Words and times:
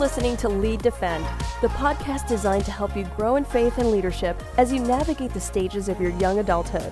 listening 0.00 0.34
to 0.34 0.48
Lead 0.48 0.80
Defend, 0.80 1.26
the 1.60 1.68
podcast 1.68 2.26
designed 2.26 2.64
to 2.64 2.70
help 2.70 2.96
you 2.96 3.04
grow 3.18 3.36
in 3.36 3.44
faith 3.44 3.76
and 3.76 3.90
leadership 3.90 4.42
as 4.56 4.72
you 4.72 4.80
navigate 4.80 5.34
the 5.34 5.40
stages 5.40 5.90
of 5.90 6.00
your 6.00 6.12
young 6.12 6.38
adulthood. 6.38 6.90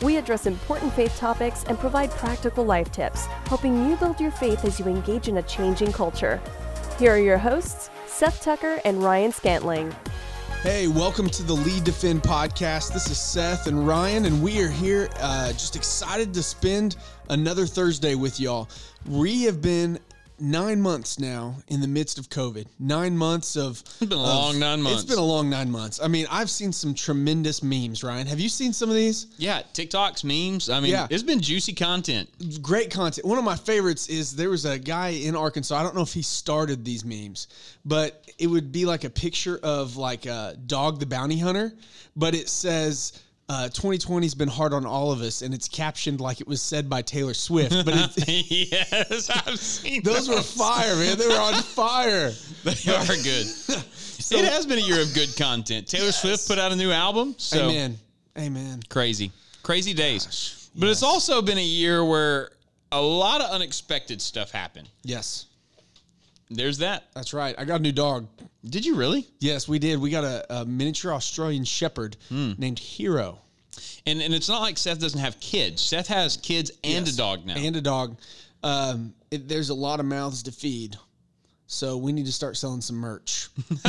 We 0.00 0.16
address 0.16 0.46
important 0.46 0.92
faith 0.92 1.16
topics 1.18 1.64
and 1.64 1.76
provide 1.76 2.12
practical 2.12 2.64
life 2.64 2.92
tips, 2.92 3.26
helping 3.46 3.88
you 3.88 3.96
build 3.96 4.20
your 4.20 4.30
faith 4.30 4.64
as 4.64 4.78
you 4.78 4.86
engage 4.86 5.26
in 5.26 5.38
a 5.38 5.42
changing 5.42 5.90
culture. 5.90 6.40
Here 7.00 7.14
are 7.14 7.18
your 7.18 7.36
hosts, 7.36 7.90
Seth 8.06 8.40
Tucker 8.40 8.80
and 8.84 9.02
Ryan 9.02 9.32
Scantling. 9.32 9.92
Hey, 10.62 10.86
welcome 10.86 11.28
to 11.30 11.42
the 11.42 11.52
Lead 11.52 11.82
Defend 11.82 12.22
podcast. 12.22 12.92
This 12.92 13.10
is 13.10 13.18
Seth 13.18 13.66
and 13.66 13.86
Ryan, 13.86 14.24
and 14.24 14.40
we 14.40 14.62
are 14.62 14.70
here 14.70 15.08
uh, 15.18 15.50
just 15.52 15.74
excited 15.74 16.32
to 16.34 16.44
spend 16.44 16.94
another 17.28 17.66
Thursday 17.66 18.14
with 18.14 18.38
y'all. 18.38 18.68
We 19.08 19.42
have 19.42 19.60
been 19.60 19.98
nine 20.38 20.80
months 20.80 21.18
now 21.18 21.56
in 21.68 21.80
the 21.80 21.88
midst 21.88 22.18
of 22.18 22.28
COVID. 22.28 22.66
Nine 22.78 23.16
months 23.16 23.56
of. 23.56 23.80
It's 23.80 23.98
been 24.00 24.12
a 24.12 24.16
long 24.22 24.58
nine 24.58 24.82
months. 24.82 25.02
It's 25.02 25.10
been 25.10 25.18
a 25.18 25.24
long 25.24 25.48
nine 25.50 25.70
months. 25.70 26.00
I 26.02 26.08
mean, 26.08 26.26
I've 26.30 26.50
seen 26.50 26.72
some 26.72 26.94
tremendous 26.94 27.62
memes, 27.62 28.02
Ryan. 28.04 28.26
Have 28.26 28.40
you 28.40 28.48
seen 28.48 28.72
some 28.72 28.88
of 28.88 28.94
these? 28.94 29.26
Yeah, 29.38 29.62
TikToks, 29.74 30.24
memes. 30.24 30.68
I 30.68 30.80
mean, 30.80 30.90
Yeah. 30.90 31.06
it's 31.10 31.22
been 31.22 31.40
juicy 31.40 31.72
content. 31.72 32.28
Great 32.62 32.90
content. 32.90 33.26
One 33.26 33.38
of 33.38 33.44
my 33.44 33.56
favorites 33.56 34.08
is 34.08 34.36
there 34.36 34.50
was 34.50 34.64
a 34.64 34.78
guy 34.78 35.08
in 35.08 35.34
Arkansas. 35.36 35.76
I 35.76 35.82
don't 35.82 35.94
know 35.94 36.02
if 36.02 36.12
he 36.12 36.22
started 36.22 36.84
these 36.84 37.04
memes, 37.04 37.48
but 37.84 38.24
it 38.38 38.46
would 38.46 38.72
be 38.72 38.84
like 38.84 39.04
a 39.04 39.10
picture 39.10 39.58
of 39.62 39.96
like 39.96 40.26
a 40.26 40.56
dog 40.66 41.00
the 41.00 41.06
bounty 41.06 41.38
hunter, 41.38 41.72
but 42.14 42.34
it 42.34 42.48
says. 42.48 43.12
Uh, 43.48 43.68
2020's 43.72 44.34
been 44.34 44.48
hard 44.48 44.72
on 44.74 44.84
all 44.84 45.12
of 45.12 45.20
us, 45.20 45.42
and 45.42 45.54
it's 45.54 45.68
captioned 45.68 46.20
like 46.20 46.40
it 46.40 46.48
was 46.48 46.60
said 46.60 46.90
by 46.90 47.00
Taylor 47.00 47.32
Swift. 47.34 47.84
But 47.84 47.94
yes, 48.28 49.30
I've 49.30 49.60
seen 49.60 50.02
those 50.02 50.28
were 50.28 50.36
those. 50.36 50.52
fire, 50.52 50.96
man. 50.96 51.16
They 51.16 51.28
were 51.28 51.40
on 51.40 51.54
fire. 51.62 52.32
They 52.64 52.92
are 52.92 53.06
good. 53.06 53.46
it 53.46 54.44
has 54.52 54.66
been 54.66 54.78
a 54.78 54.82
year 54.82 55.00
of 55.00 55.14
good 55.14 55.36
content. 55.36 55.86
Taylor 55.86 56.10
Swift 56.10 56.48
put 56.48 56.58
out 56.58 56.72
a 56.72 56.76
new 56.76 56.90
album. 56.90 57.36
So 57.38 57.68
Amen. 57.68 57.96
Amen. 58.36 58.80
crazy, 58.88 59.30
crazy 59.62 59.94
days. 59.94 60.68
But 60.74 60.88
it's 60.88 61.04
also 61.04 61.40
been 61.40 61.58
a 61.58 61.64
year 61.64 62.04
where 62.04 62.50
a 62.90 63.00
lot 63.00 63.40
of 63.40 63.50
unexpected 63.50 64.20
stuff 64.20 64.50
happened. 64.50 64.88
Yes, 65.04 65.46
There's 66.48 66.78
that. 66.78 67.04
that's 67.14 67.32
right. 67.34 67.54
I 67.58 67.64
got 67.64 67.80
a 67.80 67.82
new 67.82 67.92
dog. 67.92 68.28
Did 68.64 68.84
you 68.86 68.94
really? 68.94 69.26
Yes, 69.40 69.66
we 69.68 69.78
did. 69.78 69.98
We 70.00 70.10
got 70.10 70.24
a, 70.24 70.60
a 70.60 70.64
miniature 70.64 71.12
Australian 71.12 71.64
Shepherd 71.64 72.16
Hmm. 72.28 72.52
named 72.58 72.78
Hero. 72.78 73.40
And 74.06 74.22
and 74.22 74.32
it's 74.32 74.48
not 74.48 74.60
like 74.60 74.78
Seth 74.78 75.00
doesn't 75.00 75.18
have 75.20 75.38
kids. 75.40 75.82
Seth 75.82 76.06
has 76.06 76.36
kids 76.36 76.70
and 76.84 77.06
Yes. 77.06 77.14
a 77.14 77.18
dog 77.18 77.44
now. 77.46 77.54
And 77.56 77.74
a 77.76 77.80
dog. 77.80 78.18
Um, 78.62 79.12
it, 79.30 79.48
there's 79.48 79.68
a 79.70 79.74
lot 79.74 80.00
of 80.00 80.06
mouths 80.06 80.42
to 80.44 80.52
feed. 80.52 80.96
So 81.66 81.96
we 81.96 82.12
need 82.12 82.26
to 82.26 82.32
start 82.32 82.56
selling 82.56 82.80
some 82.80 82.96
merch. 82.96 83.48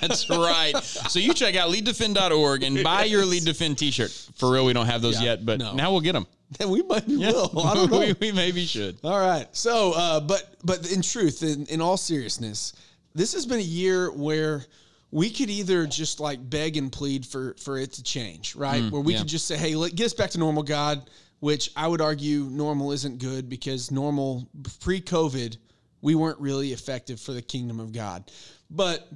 That's 0.00 0.28
right. 0.28 0.76
So 0.82 1.18
you 1.18 1.32
check 1.34 1.54
out 1.54 1.70
leaddefend.org 1.70 2.62
and 2.64 2.82
buy 2.82 3.04
your 3.04 3.24
Lead 3.24 3.44
Defend 3.44 3.78
t-shirt. 3.78 4.10
For 4.34 4.52
real, 4.52 4.64
we 4.64 4.72
don't 4.72 4.86
have 4.86 5.02
those 5.02 5.20
Yeah, 5.20 5.30
yet, 5.30 5.46
but 5.46 5.60
no. 5.60 5.74
now 5.74 5.92
we'll 5.92 6.00
get 6.00 6.12
them. 6.14 6.26
we 6.66 6.82
might 6.82 7.06
be 7.06 7.16
will. 7.16 7.50
I 7.64 7.74
don't 7.74 7.90
know. 7.90 8.00
we, 8.00 8.14
we 8.20 8.32
maybe 8.32 8.66
should. 8.66 8.98
All 9.04 9.18
right. 9.18 9.46
So, 9.52 9.92
uh, 9.94 10.20
but 10.20 10.56
but 10.64 10.90
in 10.92 11.00
truth, 11.00 11.42
in, 11.42 11.66
in 11.66 11.80
all 11.80 11.96
seriousness, 11.96 12.74
this 13.14 13.32
has 13.32 13.46
been 13.46 13.58
a 13.58 13.62
year 13.62 14.10
where 14.12 14.64
we 15.10 15.30
could 15.30 15.48
either 15.48 15.86
just 15.86 16.20
like 16.20 16.50
beg 16.50 16.76
and 16.76 16.92
plead 16.92 17.24
for 17.24 17.54
for 17.54 17.78
it 17.78 17.92
to 17.94 18.02
change, 18.02 18.54
right? 18.54 18.90
where 18.90 19.00
we 19.00 19.12
yeah. 19.14 19.20
could 19.20 19.28
just 19.28 19.46
say, 19.46 19.56
"Hey, 19.56 19.74
let, 19.74 19.94
get 19.94 20.06
us 20.06 20.14
back 20.14 20.30
to 20.30 20.38
normal, 20.38 20.62
God." 20.62 21.08
Which 21.40 21.70
I 21.74 21.88
would 21.88 22.00
argue 22.00 22.44
normal 22.44 22.92
isn't 22.92 23.18
good 23.18 23.48
because 23.48 23.90
normal 23.90 24.48
pre-COVID 24.78 25.56
we 26.02 26.14
weren't 26.14 26.38
really 26.40 26.72
effective 26.72 27.18
for 27.20 27.32
the 27.32 27.40
kingdom 27.40 27.80
of 27.80 27.92
God. 27.92 28.30
But 28.70 29.08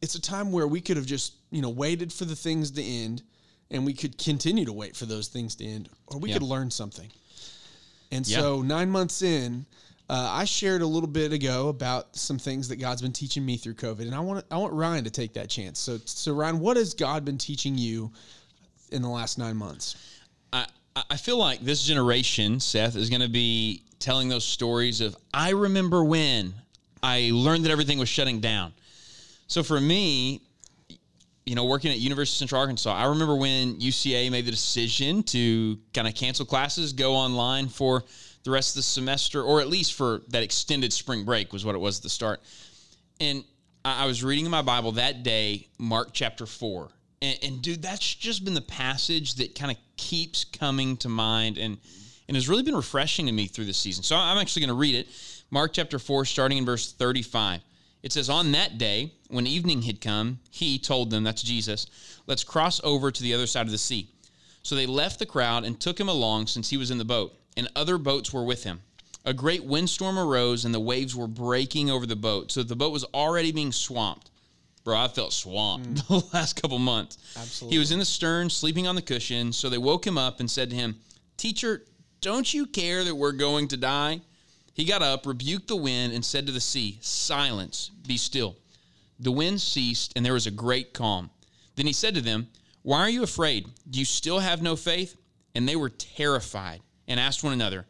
it's 0.00 0.14
a 0.14 0.20
time 0.20 0.52
where 0.52 0.68
we 0.68 0.80
could 0.80 0.96
have 0.96 1.06
just 1.06 1.34
you 1.50 1.62
know 1.62 1.70
waited 1.70 2.12
for 2.12 2.24
the 2.24 2.36
things 2.36 2.70
to 2.72 2.82
end, 2.82 3.22
and 3.70 3.84
we 3.84 3.92
could 3.94 4.16
continue 4.18 4.64
to 4.66 4.72
wait 4.72 4.94
for 4.94 5.06
those 5.06 5.26
things 5.28 5.56
to 5.56 5.64
end, 5.64 5.88
or 6.06 6.18
we 6.18 6.28
Yeah. 6.28 6.34
could 6.34 6.42
learn 6.44 6.70
something. 6.70 7.10
And 8.12 8.26
Yeah. 8.26 8.38
so 8.38 8.62
nine 8.62 8.90
months 8.90 9.22
in, 9.22 9.66
uh, 10.08 10.28
I 10.30 10.44
shared 10.44 10.82
a 10.82 10.86
little 10.86 11.08
bit 11.08 11.32
ago 11.32 11.68
about 11.68 12.14
some 12.14 12.38
things 12.38 12.68
that 12.68 12.76
God's 12.76 13.02
been 13.02 13.12
teaching 13.12 13.44
me 13.44 13.56
through 13.56 13.74
COVID, 13.74 14.02
and 14.02 14.14
I 14.14 14.20
want 14.20 14.44
I 14.50 14.58
want 14.58 14.72
Ryan 14.74 15.02
to 15.04 15.10
take 15.10 15.32
that 15.32 15.48
chance. 15.50 15.80
So, 15.80 15.98
so 16.04 16.32
Ryan, 16.32 16.60
what 16.60 16.76
has 16.76 16.94
God 16.94 17.24
been 17.24 17.38
teaching 17.38 17.76
you 17.76 18.12
in 18.92 19.02
the 19.02 19.08
last 19.08 19.38
nine 19.38 19.56
months? 19.56 19.96
I, 20.52 20.66
I 21.10 21.16
feel 21.18 21.36
like 21.36 21.60
this 21.60 21.82
generation, 21.82 22.58
Seth, 22.58 22.96
is 22.96 23.10
going 23.10 23.20
to 23.20 23.28
be 23.28 23.82
telling 23.98 24.30
those 24.30 24.44
stories 24.44 25.02
of, 25.02 25.14
I 25.34 25.50
remember 25.50 26.02
when 26.02 26.54
I 27.02 27.30
learned 27.34 27.66
that 27.66 27.70
everything 27.70 27.98
was 27.98 28.08
shutting 28.08 28.40
down. 28.40 28.72
So 29.46 29.62
for 29.62 29.78
me, 29.78 30.40
you 31.44 31.54
know, 31.54 31.66
working 31.66 31.90
at 31.90 31.98
University 31.98 32.36
of 32.36 32.38
Central 32.38 32.60
Arkansas, 32.62 32.94
I 32.94 33.04
remember 33.04 33.36
when 33.36 33.78
UCA 33.78 34.30
made 34.30 34.46
the 34.46 34.50
decision 34.50 35.22
to 35.24 35.78
kind 35.92 36.08
of 36.08 36.14
cancel 36.14 36.46
classes, 36.46 36.94
go 36.94 37.14
online 37.14 37.68
for 37.68 38.02
the 38.44 38.50
rest 38.50 38.70
of 38.70 38.76
the 38.76 38.82
semester, 38.82 39.42
or 39.42 39.60
at 39.60 39.68
least 39.68 39.92
for 39.92 40.22
that 40.28 40.42
extended 40.42 40.92
spring 40.94 41.24
break 41.24 41.52
was 41.52 41.64
what 41.64 41.74
it 41.74 41.78
was 41.78 41.98
at 41.98 42.04
the 42.04 42.08
start. 42.08 42.40
And 43.20 43.44
I 43.84 44.06
was 44.06 44.24
reading 44.24 44.46
in 44.46 44.50
my 44.50 44.62
Bible 44.62 44.92
that 44.92 45.22
day, 45.22 45.68
Mark 45.78 46.10
chapter 46.12 46.46
four. 46.46 46.88
And, 47.22 47.38
and 47.42 47.62
dude, 47.62 47.82
that's 47.82 48.14
just 48.14 48.44
been 48.44 48.54
the 48.54 48.60
passage 48.60 49.34
that 49.36 49.54
kind 49.54 49.70
of 49.70 49.78
keeps 49.96 50.44
coming 50.44 50.96
to 50.98 51.08
mind 51.08 51.58
and 51.58 51.78
and 52.28 52.36
has 52.36 52.48
really 52.48 52.62
been 52.62 52.76
refreshing 52.76 53.26
to 53.26 53.32
me 53.32 53.46
through 53.46 53.66
this 53.66 53.78
season. 53.78 54.02
So 54.02 54.16
I'm 54.16 54.38
actually 54.38 54.60
going 54.60 54.68
to 54.68 54.74
read 54.74 54.94
it. 54.94 55.08
Mark 55.50 55.72
chapter 55.72 55.98
4, 55.98 56.24
starting 56.24 56.58
in 56.58 56.64
verse 56.64 56.92
35. 56.92 57.60
It 58.02 58.12
says, 58.12 58.28
On 58.28 58.52
that 58.52 58.78
day, 58.78 59.12
when 59.28 59.46
evening 59.46 59.82
had 59.82 60.00
come, 60.00 60.40
he 60.50 60.78
told 60.78 61.10
them, 61.10 61.24
that's 61.24 61.42
Jesus, 61.42 61.86
let's 62.26 62.44
cross 62.44 62.80
over 62.84 63.10
to 63.10 63.22
the 63.22 63.34
other 63.34 63.46
side 63.46 63.66
of 63.66 63.72
the 63.72 63.78
sea. 63.78 64.10
So 64.62 64.74
they 64.74 64.86
left 64.86 65.18
the 65.18 65.26
crowd 65.26 65.64
and 65.64 65.78
took 65.78 65.98
him 65.98 66.08
along 66.08 66.48
since 66.48 66.70
he 66.70 66.76
was 66.76 66.90
in 66.90 66.98
the 66.98 67.04
boat, 67.04 67.32
and 67.56 67.68
other 67.76 67.98
boats 67.98 68.32
were 68.32 68.44
with 68.44 68.64
him. 68.64 68.80
A 69.24 69.34
great 69.34 69.64
windstorm 69.64 70.18
arose, 70.18 70.64
and 70.64 70.74
the 70.74 70.80
waves 70.80 71.14
were 71.14 71.26
breaking 71.28 71.90
over 71.90 72.06
the 72.06 72.16
boat, 72.16 72.52
so 72.52 72.62
the 72.62 72.76
boat 72.76 72.92
was 72.92 73.04
already 73.04 73.52
being 73.52 73.72
swamped. 73.72 74.30
Bro, 74.86 74.98
I 74.98 75.08
felt 75.08 75.32
swamped 75.32 75.94
mm. 75.94 76.06
the 76.30 76.36
last 76.36 76.62
couple 76.62 76.78
months. 76.78 77.18
Absolutely. 77.36 77.74
He 77.74 77.78
was 77.80 77.90
in 77.90 77.98
the 77.98 78.04
stern, 78.04 78.48
sleeping 78.48 78.86
on 78.86 78.94
the 78.94 79.02
cushion, 79.02 79.52
so 79.52 79.68
they 79.68 79.78
woke 79.78 80.06
him 80.06 80.16
up 80.16 80.38
and 80.38 80.48
said 80.48 80.70
to 80.70 80.76
him, 80.76 81.00
Teacher, 81.36 81.82
don't 82.20 82.54
you 82.54 82.66
care 82.66 83.02
that 83.02 83.16
we're 83.16 83.32
going 83.32 83.66
to 83.66 83.76
die? 83.76 84.20
He 84.74 84.84
got 84.84 85.02
up, 85.02 85.26
rebuked 85.26 85.66
the 85.66 85.74
wind, 85.74 86.12
and 86.12 86.24
said 86.24 86.46
to 86.46 86.52
the 86.52 86.60
sea, 86.60 86.98
Silence, 87.00 87.90
be 88.06 88.16
still. 88.16 88.54
The 89.18 89.32
wind 89.32 89.60
ceased, 89.60 90.12
and 90.14 90.24
there 90.24 90.34
was 90.34 90.46
a 90.46 90.52
great 90.52 90.94
calm. 90.94 91.30
Then 91.74 91.88
he 91.88 91.92
said 91.92 92.14
to 92.14 92.20
them, 92.20 92.46
Why 92.82 93.00
are 93.00 93.10
you 93.10 93.24
afraid? 93.24 93.66
Do 93.90 93.98
you 93.98 94.04
still 94.04 94.38
have 94.38 94.62
no 94.62 94.76
faith? 94.76 95.16
And 95.56 95.68
they 95.68 95.74
were 95.74 95.90
terrified 95.90 96.80
and 97.08 97.18
asked 97.18 97.42
one 97.42 97.52
another, 97.52 97.86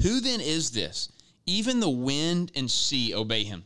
Who 0.00 0.20
then 0.20 0.40
is 0.40 0.70
this? 0.70 1.12
Even 1.44 1.80
the 1.80 1.90
wind 1.90 2.52
and 2.54 2.70
sea 2.70 3.14
obey 3.14 3.44
him. 3.44 3.64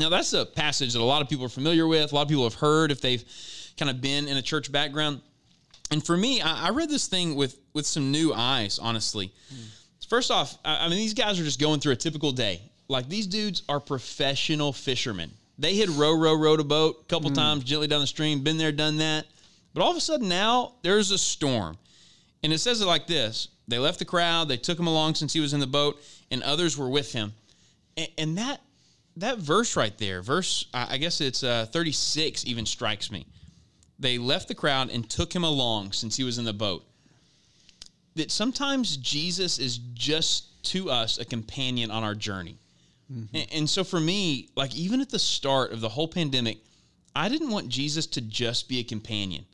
Now, 0.00 0.08
that's 0.08 0.32
a 0.32 0.46
passage 0.46 0.94
that 0.94 1.00
a 1.00 1.04
lot 1.04 1.20
of 1.20 1.28
people 1.28 1.44
are 1.44 1.50
familiar 1.50 1.86
with. 1.86 2.10
A 2.10 2.14
lot 2.14 2.22
of 2.22 2.28
people 2.28 2.44
have 2.44 2.54
heard 2.54 2.90
if 2.90 3.02
they've 3.02 3.22
kind 3.76 3.90
of 3.90 4.00
been 4.00 4.28
in 4.28 4.38
a 4.38 4.42
church 4.42 4.72
background. 4.72 5.20
And 5.90 6.04
for 6.04 6.16
me, 6.16 6.40
I, 6.40 6.68
I 6.68 6.70
read 6.70 6.88
this 6.88 7.06
thing 7.06 7.36
with 7.36 7.58
with 7.74 7.86
some 7.86 8.10
new 8.10 8.32
eyes, 8.32 8.78
honestly. 8.78 9.30
First 10.08 10.30
off, 10.30 10.56
I, 10.64 10.86
I 10.86 10.88
mean, 10.88 10.96
these 10.96 11.14
guys 11.14 11.38
are 11.38 11.44
just 11.44 11.60
going 11.60 11.80
through 11.80 11.92
a 11.92 11.96
typical 11.96 12.32
day. 12.32 12.62
Like 12.88 13.10
these 13.10 13.26
dudes 13.26 13.62
are 13.68 13.78
professional 13.78 14.72
fishermen. 14.72 15.30
They 15.58 15.76
had 15.76 15.90
row, 15.90 16.14
row, 16.14 16.34
rowed 16.34 16.60
a 16.60 16.64
boat 16.64 17.02
a 17.02 17.04
couple 17.04 17.30
mm. 17.30 17.34
times 17.34 17.64
gently 17.64 17.86
down 17.86 18.00
the 18.00 18.06
stream, 18.06 18.42
been 18.42 18.56
there, 18.56 18.72
done 18.72 18.96
that. 18.96 19.26
But 19.74 19.82
all 19.82 19.90
of 19.90 19.96
a 19.98 20.00
sudden 20.00 20.28
now 20.28 20.72
there's 20.82 21.10
a 21.10 21.18
storm. 21.18 21.76
And 22.42 22.54
it 22.54 22.58
says 22.58 22.80
it 22.80 22.86
like 22.86 23.06
this 23.06 23.48
They 23.68 23.78
left 23.78 23.98
the 23.98 24.06
crowd, 24.06 24.48
they 24.48 24.56
took 24.56 24.78
him 24.78 24.86
along 24.86 25.16
since 25.16 25.34
he 25.34 25.40
was 25.40 25.52
in 25.52 25.60
the 25.60 25.66
boat, 25.66 26.00
and 26.30 26.42
others 26.42 26.78
were 26.78 26.88
with 26.88 27.12
him. 27.12 27.34
And, 27.98 28.08
and 28.16 28.38
that 28.38 28.62
that 29.16 29.38
verse 29.38 29.76
right 29.76 29.96
there, 29.98 30.22
verse, 30.22 30.66
I 30.72 30.96
guess 30.96 31.20
it's 31.20 31.42
uh, 31.42 31.66
36, 31.70 32.46
even 32.46 32.66
strikes 32.66 33.10
me. 33.10 33.26
They 33.98 34.18
left 34.18 34.48
the 34.48 34.54
crowd 34.54 34.90
and 34.90 35.08
took 35.08 35.32
him 35.32 35.44
along 35.44 35.92
since 35.92 36.16
he 36.16 36.24
was 36.24 36.38
in 36.38 36.44
the 36.44 36.52
boat. 36.52 36.84
That 38.16 38.30
sometimes 38.30 38.96
Jesus 38.96 39.58
is 39.58 39.78
just 39.94 40.62
to 40.64 40.90
us 40.90 41.18
a 41.18 41.24
companion 41.24 41.90
on 41.90 42.02
our 42.02 42.14
journey. 42.14 42.56
And, 43.34 43.46
and 43.52 43.70
so 43.70 43.84
for 43.84 44.00
me, 44.00 44.48
like 44.56 44.74
even 44.74 45.00
at 45.00 45.10
the 45.10 45.18
start 45.18 45.72
of 45.72 45.80
the 45.80 45.88
whole 45.88 46.08
pandemic, 46.08 46.58
I 47.14 47.28
didn't 47.28 47.50
want 47.50 47.68
Jesus 47.68 48.06
to 48.08 48.20
just 48.20 48.68
be 48.68 48.78
a 48.78 48.84
companion. 48.84 49.44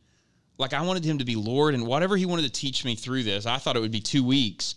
Like 0.58 0.72
I 0.72 0.82
wanted 0.82 1.04
him 1.04 1.18
to 1.18 1.24
be 1.24 1.36
Lord, 1.36 1.74
and 1.74 1.86
whatever 1.86 2.16
he 2.16 2.26
wanted 2.26 2.42
to 2.42 2.52
teach 2.52 2.84
me 2.84 2.94
through 2.94 3.22
this, 3.24 3.46
I 3.46 3.58
thought 3.58 3.76
it 3.76 3.80
would 3.80 3.92
be 3.92 4.00
two 4.00 4.24
weeks. 4.24 4.74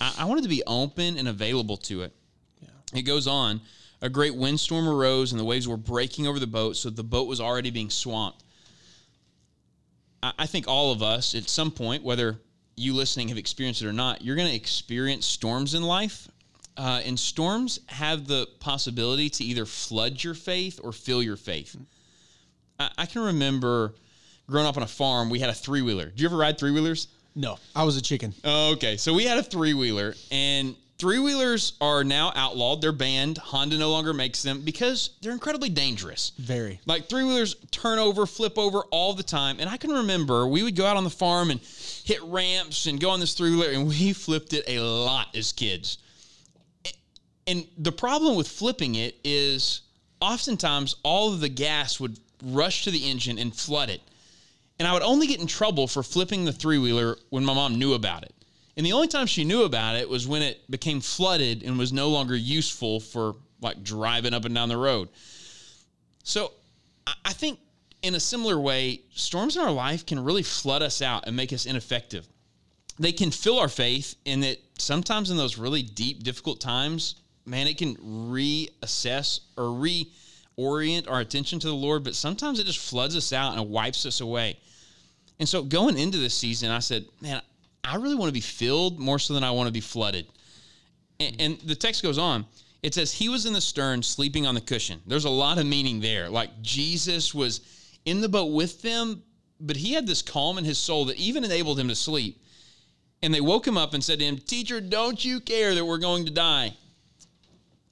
I, 0.00 0.14
I 0.20 0.24
wanted 0.26 0.42
to 0.42 0.48
be 0.48 0.62
open 0.66 1.18
and 1.18 1.28
available 1.28 1.76
to 1.78 2.02
it. 2.02 2.12
It 2.94 3.02
goes 3.02 3.26
on. 3.26 3.60
A 4.02 4.10
great 4.10 4.34
windstorm 4.34 4.88
arose, 4.88 5.32
and 5.32 5.40
the 5.40 5.44
waves 5.44 5.66
were 5.66 5.76
breaking 5.76 6.26
over 6.26 6.38
the 6.38 6.46
boat, 6.46 6.76
so 6.76 6.90
the 6.90 7.04
boat 7.04 7.28
was 7.28 7.40
already 7.40 7.70
being 7.70 7.88
swamped. 7.88 8.42
I, 10.22 10.32
I 10.40 10.46
think 10.46 10.66
all 10.68 10.92
of 10.92 11.02
us, 11.02 11.34
at 11.34 11.48
some 11.48 11.70
point, 11.70 12.02
whether 12.02 12.38
you 12.76 12.94
listening 12.94 13.28
have 13.28 13.38
experienced 13.38 13.80
it 13.80 13.86
or 13.86 13.92
not, 13.92 14.22
you're 14.22 14.36
going 14.36 14.48
to 14.48 14.54
experience 14.54 15.24
storms 15.24 15.74
in 15.74 15.82
life. 15.82 16.28
Uh, 16.76 17.00
and 17.04 17.18
storms 17.18 17.80
have 17.86 18.26
the 18.26 18.48
possibility 18.58 19.28
to 19.28 19.44
either 19.44 19.66
flood 19.66 20.22
your 20.24 20.34
faith 20.34 20.80
or 20.82 20.90
fill 20.92 21.22
your 21.22 21.36
faith. 21.36 21.76
I, 22.80 22.90
I 22.98 23.06
can 23.06 23.22
remember 23.22 23.94
growing 24.48 24.66
up 24.66 24.76
on 24.76 24.82
a 24.82 24.88
farm, 24.88 25.30
we 25.30 25.38
had 25.38 25.50
a 25.50 25.54
three 25.54 25.82
wheeler. 25.82 26.06
Did 26.06 26.20
you 26.20 26.26
ever 26.26 26.36
ride 26.36 26.58
three 26.58 26.70
wheelers? 26.70 27.08
No, 27.34 27.58
I 27.74 27.84
was 27.84 27.96
a 27.96 28.02
chicken. 28.02 28.34
Okay, 28.44 28.96
so 28.96 29.14
we 29.14 29.24
had 29.24 29.38
a 29.38 29.42
three 29.42 29.74
wheeler, 29.74 30.14
and 30.30 30.76
three 31.02 31.18
wheelers 31.18 31.72
are 31.80 32.04
now 32.04 32.32
outlawed. 32.36 32.80
They're 32.80 32.92
banned. 32.92 33.36
Honda 33.36 33.76
no 33.76 33.90
longer 33.90 34.12
makes 34.12 34.40
them 34.40 34.60
because 34.60 35.10
they're 35.20 35.32
incredibly 35.32 35.68
dangerous. 35.68 36.30
Very. 36.38 36.78
Like 36.86 37.08
three 37.08 37.24
wheelers 37.24 37.56
turn 37.72 37.98
over, 37.98 38.24
flip 38.24 38.56
over 38.56 38.82
all 38.92 39.12
the 39.12 39.24
time. 39.24 39.56
And 39.58 39.68
I 39.68 39.78
can 39.78 39.90
remember 39.90 40.46
we 40.46 40.62
would 40.62 40.76
go 40.76 40.86
out 40.86 40.96
on 40.96 41.02
the 41.02 41.10
farm 41.10 41.50
and 41.50 41.58
hit 41.58 42.22
ramps 42.22 42.86
and 42.86 43.00
go 43.00 43.10
on 43.10 43.18
this 43.18 43.34
three 43.34 43.50
wheeler, 43.50 43.72
and 43.72 43.88
we 43.88 44.12
flipped 44.12 44.52
it 44.52 44.62
a 44.68 44.78
lot 44.78 45.34
as 45.34 45.50
kids. 45.50 45.98
And 47.48 47.66
the 47.76 47.90
problem 47.90 48.36
with 48.36 48.46
flipping 48.46 48.94
it 48.94 49.16
is 49.24 49.80
oftentimes 50.20 50.94
all 51.02 51.32
of 51.32 51.40
the 51.40 51.48
gas 51.48 51.98
would 51.98 52.16
rush 52.44 52.84
to 52.84 52.92
the 52.92 53.10
engine 53.10 53.40
and 53.40 53.52
flood 53.52 53.90
it. 53.90 54.02
And 54.78 54.86
I 54.86 54.92
would 54.92 55.02
only 55.02 55.26
get 55.26 55.40
in 55.40 55.48
trouble 55.48 55.88
for 55.88 56.04
flipping 56.04 56.44
the 56.44 56.52
three 56.52 56.78
wheeler 56.78 57.16
when 57.30 57.44
my 57.44 57.54
mom 57.54 57.76
knew 57.80 57.94
about 57.94 58.22
it. 58.22 58.32
And 58.76 58.86
the 58.86 58.92
only 58.92 59.08
time 59.08 59.26
she 59.26 59.44
knew 59.44 59.62
about 59.64 59.96
it 59.96 60.08
was 60.08 60.26
when 60.26 60.42
it 60.42 60.70
became 60.70 61.00
flooded 61.00 61.62
and 61.62 61.78
was 61.78 61.92
no 61.92 62.08
longer 62.08 62.36
useful 62.36 63.00
for 63.00 63.36
like 63.60 63.82
driving 63.82 64.34
up 64.34 64.44
and 64.44 64.54
down 64.54 64.68
the 64.68 64.76
road. 64.76 65.08
So 66.24 66.52
I- 67.06 67.32
think 67.32 67.58
in 68.02 68.14
a 68.14 68.20
similar 68.20 68.58
way, 68.58 69.02
storms 69.14 69.56
in 69.56 69.62
our 69.62 69.72
life 69.72 70.06
can 70.06 70.20
really 70.20 70.42
flood 70.42 70.82
us 70.82 71.02
out 71.02 71.24
and 71.26 71.36
make 71.36 71.52
us 71.52 71.66
ineffective. 71.66 72.28
They 72.98 73.12
can 73.12 73.30
fill 73.30 73.58
our 73.58 73.68
faith 73.68 74.16
in 74.24 74.40
that 74.40 74.62
sometimes 74.78 75.30
in 75.30 75.36
those 75.36 75.58
really 75.58 75.82
deep, 75.82 76.22
difficult 76.22 76.60
times, 76.60 77.16
man, 77.44 77.66
it 77.66 77.78
can 77.78 77.96
reassess 77.96 79.40
or 79.56 79.64
reorient 79.64 81.10
our 81.10 81.20
attention 81.20 81.58
to 81.60 81.66
the 81.66 81.74
Lord, 81.74 82.04
but 82.04 82.14
sometimes 82.14 82.58
it 82.58 82.66
just 82.66 82.78
floods 82.78 83.16
us 83.16 83.32
out 83.32 83.56
and 83.56 83.70
wipes 83.70 84.06
us 84.06 84.20
away. 84.20 84.58
And 85.38 85.48
so 85.48 85.62
going 85.62 85.98
into 85.98 86.18
this 86.18 86.34
season, 86.34 86.70
I 86.70 86.78
said, 86.78 87.06
man, 87.20 87.42
I 87.84 87.96
really 87.96 88.14
want 88.14 88.28
to 88.28 88.34
be 88.34 88.40
filled 88.40 88.98
more 88.98 89.18
so 89.18 89.34
than 89.34 89.44
I 89.44 89.50
want 89.50 89.66
to 89.66 89.72
be 89.72 89.80
flooded. 89.80 90.26
And, 91.20 91.36
mm-hmm. 91.36 91.40
and 91.40 91.60
the 91.60 91.74
text 91.74 92.02
goes 92.02 92.18
on. 92.18 92.46
It 92.82 92.94
says, 92.94 93.12
He 93.12 93.28
was 93.28 93.46
in 93.46 93.52
the 93.52 93.60
stern 93.60 94.02
sleeping 94.02 94.46
on 94.46 94.54
the 94.54 94.60
cushion. 94.60 95.00
There's 95.06 95.24
a 95.24 95.30
lot 95.30 95.58
of 95.58 95.66
meaning 95.66 96.00
there. 96.00 96.28
Like 96.28 96.62
Jesus 96.62 97.34
was 97.34 97.60
in 98.04 98.20
the 98.20 98.28
boat 98.28 98.52
with 98.52 98.82
them, 98.82 99.22
but 99.60 99.76
he 99.76 99.92
had 99.92 100.06
this 100.06 100.22
calm 100.22 100.58
in 100.58 100.64
his 100.64 100.78
soul 100.78 101.04
that 101.06 101.16
even 101.18 101.44
enabled 101.44 101.78
him 101.78 101.88
to 101.88 101.94
sleep. 101.94 102.42
And 103.22 103.32
they 103.32 103.40
woke 103.40 103.66
him 103.66 103.76
up 103.76 103.94
and 103.94 104.02
said 104.02 104.18
to 104.18 104.24
him, 104.24 104.38
Teacher, 104.38 104.80
don't 104.80 105.24
you 105.24 105.40
care 105.40 105.74
that 105.74 105.84
we're 105.84 105.98
going 105.98 106.24
to 106.24 106.32
die? 106.32 106.74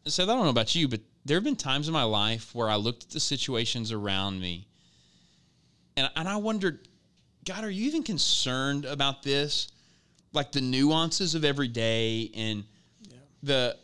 I 0.04 0.08
said, 0.08 0.28
I 0.28 0.34
don't 0.34 0.44
know 0.44 0.50
about 0.50 0.75
you, 0.75 0.88
but 0.88 1.00
there 1.25 1.37
have 1.37 1.44
been 1.44 1.56
times 1.56 1.87
in 1.87 1.92
my 1.92 2.02
life 2.02 2.52
where 2.54 2.69
I 2.69 2.76
looked 2.76 3.04
at 3.04 3.10
the 3.10 3.20
situations 3.20 3.92
around 3.92 4.40
me 4.40 4.66
and, 5.96 6.10
and 6.16 6.28
I 6.28 6.37
wondered, 6.37 6.88
God, 7.44 7.64
are 7.64 7.70
you 7.70 7.87
even 7.87 8.02
concerned 8.02 8.84
about 8.84 9.22
this? 9.22 9.69
Like 10.32 10.52
the 10.52 10.60
nuances 10.60 11.34
of 11.34 11.44
every 11.44 11.68
day 11.68 12.30
and 12.34 12.64
the 13.42 13.76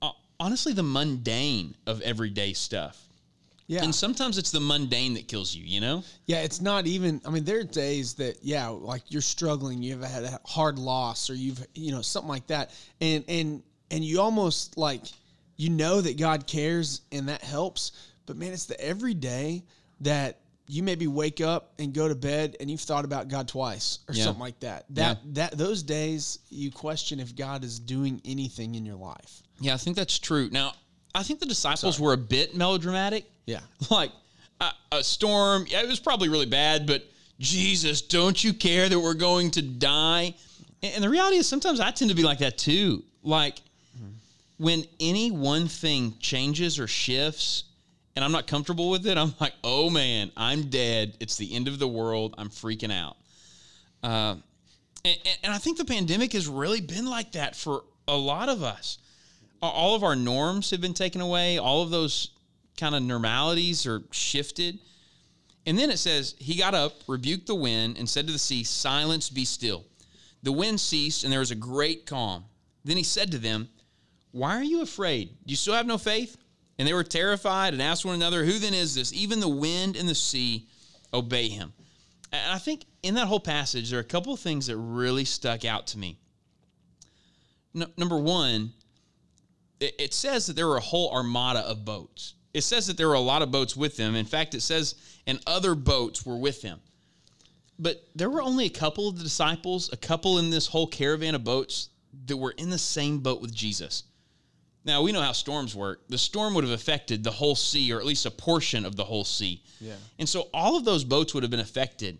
uh, 0.00 0.10
honestly 0.40 0.72
the 0.72 0.82
mundane 0.82 1.74
of 1.86 2.00
everyday 2.00 2.52
stuff. 2.52 2.98
Yeah. 3.66 3.84
And 3.84 3.94
sometimes 3.94 4.36
it's 4.36 4.50
the 4.50 4.60
mundane 4.60 5.14
that 5.14 5.28
kills 5.28 5.54
you, 5.54 5.64
you 5.64 5.80
know? 5.80 6.04
Yeah, 6.26 6.42
it's 6.42 6.60
not 6.60 6.86
even. 6.86 7.22
I 7.24 7.30
mean, 7.30 7.44
there 7.44 7.60
are 7.60 7.64
days 7.64 8.12
that 8.14 8.36
yeah, 8.42 8.68
like 8.68 9.02
you're 9.08 9.22
struggling, 9.22 9.82
you've 9.82 10.02
had 10.02 10.24
a 10.24 10.38
hard 10.44 10.78
loss, 10.78 11.30
or 11.30 11.34
you've 11.34 11.64
you 11.74 11.92
know 11.92 12.02
something 12.02 12.28
like 12.28 12.46
that, 12.48 12.70
and 13.00 13.24
and 13.28 13.62
and 13.90 14.04
you 14.04 14.20
almost 14.20 14.76
like 14.76 15.06
you 15.56 15.70
know 15.70 16.00
that 16.00 16.18
God 16.18 16.46
cares 16.46 17.02
and 17.12 17.28
that 17.28 17.42
helps, 17.42 17.92
but 18.26 18.36
man, 18.36 18.52
it's 18.52 18.66
the 18.66 18.78
everyday 18.80 19.62
that 20.00 20.40
you 20.72 20.82
maybe 20.82 21.06
wake 21.06 21.42
up 21.42 21.74
and 21.78 21.92
go 21.92 22.08
to 22.08 22.14
bed 22.14 22.56
and 22.58 22.70
you've 22.70 22.80
thought 22.80 23.04
about 23.04 23.28
God 23.28 23.46
twice 23.46 23.98
or 24.08 24.14
Yeah. 24.14 24.24
something 24.24 24.40
like 24.40 24.58
that. 24.60 24.86
That 24.90 25.18
that 25.34 25.58
those 25.58 25.82
days 25.82 26.38
you 26.48 26.70
question 26.70 27.20
if 27.20 27.36
God 27.36 27.62
is 27.62 27.78
doing 27.78 28.22
anything 28.24 28.74
in 28.74 28.86
your 28.86 28.96
life. 28.96 29.42
Yeah, 29.60 29.74
I 29.74 29.76
think 29.76 29.96
that's 29.96 30.18
true. 30.18 30.48
Now, 30.50 30.72
I 31.14 31.22
think 31.24 31.40
the 31.40 31.46
disciples 31.46 32.00
were 32.00 32.14
a 32.14 32.16
bit 32.16 32.56
melodramatic. 32.56 33.30
Yeah. 33.46 33.60
Like 33.90 34.12
a, 34.60 34.70
a 34.92 35.04
storm, 35.04 35.66
yeah, 35.68 35.82
it 35.82 35.88
was 35.88 36.00
probably 36.00 36.30
really 36.30 36.46
bad, 36.46 36.86
but 36.86 37.04
Jesus, 37.38 38.00
don't 38.00 38.42
you 38.42 38.54
care 38.54 38.88
that 38.88 38.98
we're 38.98 39.12
going 39.14 39.50
to 39.52 39.62
die? 39.62 40.34
And, 40.82 40.94
and 40.94 41.04
the 41.04 41.10
reality 41.10 41.36
is 41.36 41.46
sometimes 41.46 41.80
I 41.80 41.90
tend 41.90 42.10
to 42.10 42.16
be 42.16 42.22
like 42.22 42.38
that 42.38 42.56
too. 42.56 43.04
Like 43.22 43.58
when 44.56 44.84
any 45.00 45.30
one 45.30 45.68
thing 45.68 46.14
changes 46.18 46.78
or 46.78 46.86
shifts 46.86 47.64
and 48.14 48.24
I'm 48.24 48.32
not 48.32 48.46
comfortable 48.46 48.90
with 48.90 49.06
it, 49.06 49.16
I'm 49.18 49.34
like, 49.40 49.54
oh 49.64 49.90
man, 49.90 50.30
I'm 50.36 50.64
dead. 50.70 51.16
It's 51.20 51.36
the 51.36 51.54
end 51.54 51.68
of 51.68 51.78
the 51.78 51.88
world. 51.88 52.34
I'm 52.38 52.48
freaking 52.48 52.92
out. 52.92 53.16
Uh, 54.02 54.36
and, 55.04 55.18
and- 55.24 55.38
and 55.44 55.52
I 55.52 55.58
think 55.58 55.78
the 55.78 55.84
pandemic 55.84 56.32
has 56.34 56.46
really 56.46 56.80
been 56.80 57.06
like 57.06 57.32
that 57.32 57.56
for 57.56 57.84
a 58.06 58.16
lot 58.16 58.48
of 58.48 58.62
us. 58.62 58.98
All 59.60 59.94
of 59.94 60.02
our 60.02 60.16
norms 60.16 60.70
have 60.70 60.80
been 60.80 60.94
taken 60.94 61.20
away. 61.20 61.58
All 61.58 61.82
of 61.82 61.90
those 61.90 62.30
kind 62.76 62.94
of 62.94 63.02
normalities 63.02 63.86
are 63.86 64.02
shifted. 64.10 64.78
And 65.66 65.78
then 65.78 65.90
it 65.90 65.98
says, 65.98 66.34
He 66.38 66.56
got 66.56 66.74
up, 66.74 66.94
rebuked 67.06 67.46
the 67.46 67.54
wind, 67.54 67.96
and 67.96 68.08
said 68.08 68.26
to 68.26 68.32
the 68.32 68.38
sea, 68.40 68.64
Silence, 68.64 69.30
be 69.30 69.44
still. 69.44 69.84
The 70.42 70.50
wind 70.50 70.80
ceased, 70.80 71.22
and 71.22 71.32
there 71.32 71.38
was 71.38 71.52
a 71.52 71.56
great 71.56 72.06
calm. 72.06 72.44
Then 72.84 72.96
he 72.96 73.04
said 73.04 73.30
to 73.30 73.38
them, 73.38 73.68
Why 74.32 74.56
are 74.56 74.64
you 74.64 74.82
afraid? 74.82 75.28
Do 75.46 75.50
you 75.52 75.56
still 75.56 75.74
have 75.74 75.86
no 75.86 75.98
faith? 75.98 76.36
And 76.82 76.88
they 76.88 76.94
were 76.94 77.04
terrified 77.04 77.74
and 77.74 77.80
asked 77.80 78.04
one 78.04 78.16
another, 78.16 78.44
Who 78.44 78.58
then 78.58 78.74
is 78.74 78.96
this? 78.96 79.12
Even 79.12 79.38
the 79.38 79.48
wind 79.48 79.94
and 79.94 80.08
the 80.08 80.16
sea 80.16 80.66
obey 81.14 81.48
him. 81.48 81.72
And 82.32 82.52
I 82.52 82.58
think 82.58 82.86
in 83.04 83.14
that 83.14 83.28
whole 83.28 83.38
passage, 83.38 83.88
there 83.88 84.00
are 84.00 84.02
a 84.02 84.04
couple 84.04 84.32
of 84.32 84.40
things 84.40 84.66
that 84.66 84.76
really 84.76 85.24
stuck 85.24 85.64
out 85.64 85.86
to 85.86 85.98
me. 85.98 86.18
No, 87.72 87.86
number 87.96 88.18
one, 88.18 88.72
it, 89.78 89.94
it 89.96 90.12
says 90.12 90.46
that 90.46 90.56
there 90.56 90.66
were 90.66 90.76
a 90.76 90.80
whole 90.80 91.12
armada 91.12 91.60
of 91.60 91.84
boats. 91.84 92.34
It 92.52 92.62
says 92.62 92.88
that 92.88 92.96
there 92.96 93.06
were 93.06 93.14
a 93.14 93.20
lot 93.20 93.42
of 93.42 93.52
boats 93.52 93.76
with 93.76 93.96
them. 93.96 94.16
In 94.16 94.26
fact, 94.26 94.56
it 94.56 94.62
says, 94.62 94.96
and 95.24 95.38
other 95.46 95.76
boats 95.76 96.26
were 96.26 96.36
with 96.36 96.62
them. 96.62 96.80
But 97.78 98.08
there 98.16 98.28
were 98.28 98.42
only 98.42 98.66
a 98.66 98.70
couple 98.70 99.08
of 99.08 99.18
the 99.18 99.22
disciples, 99.22 99.88
a 99.92 99.96
couple 99.96 100.40
in 100.40 100.50
this 100.50 100.66
whole 100.66 100.88
caravan 100.88 101.36
of 101.36 101.44
boats 101.44 101.90
that 102.26 102.36
were 102.36 102.54
in 102.58 102.70
the 102.70 102.76
same 102.76 103.20
boat 103.20 103.40
with 103.40 103.54
Jesus. 103.54 104.02
Now, 104.84 105.02
we 105.02 105.12
know 105.12 105.20
how 105.20 105.32
storms 105.32 105.76
work. 105.76 106.02
The 106.08 106.18
storm 106.18 106.54
would 106.54 106.64
have 106.64 106.72
affected 106.72 107.22
the 107.22 107.30
whole 107.30 107.54
sea, 107.54 107.92
or 107.92 108.00
at 108.00 108.06
least 108.06 108.26
a 108.26 108.30
portion 108.30 108.84
of 108.84 108.96
the 108.96 109.04
whole 109.04 109.24
sea. 109.24 109.62
Yeah. 109.80 109.94
And 110.18 110.28
so 110.28 110.48
all 110.52 110.76
of 110.76 110.84
those 110.84 111.04
boats 111.04 111.34
would 111.34 111.44
have 111.44 111.50
been 111.50 111.60
affected. 111.60 112.18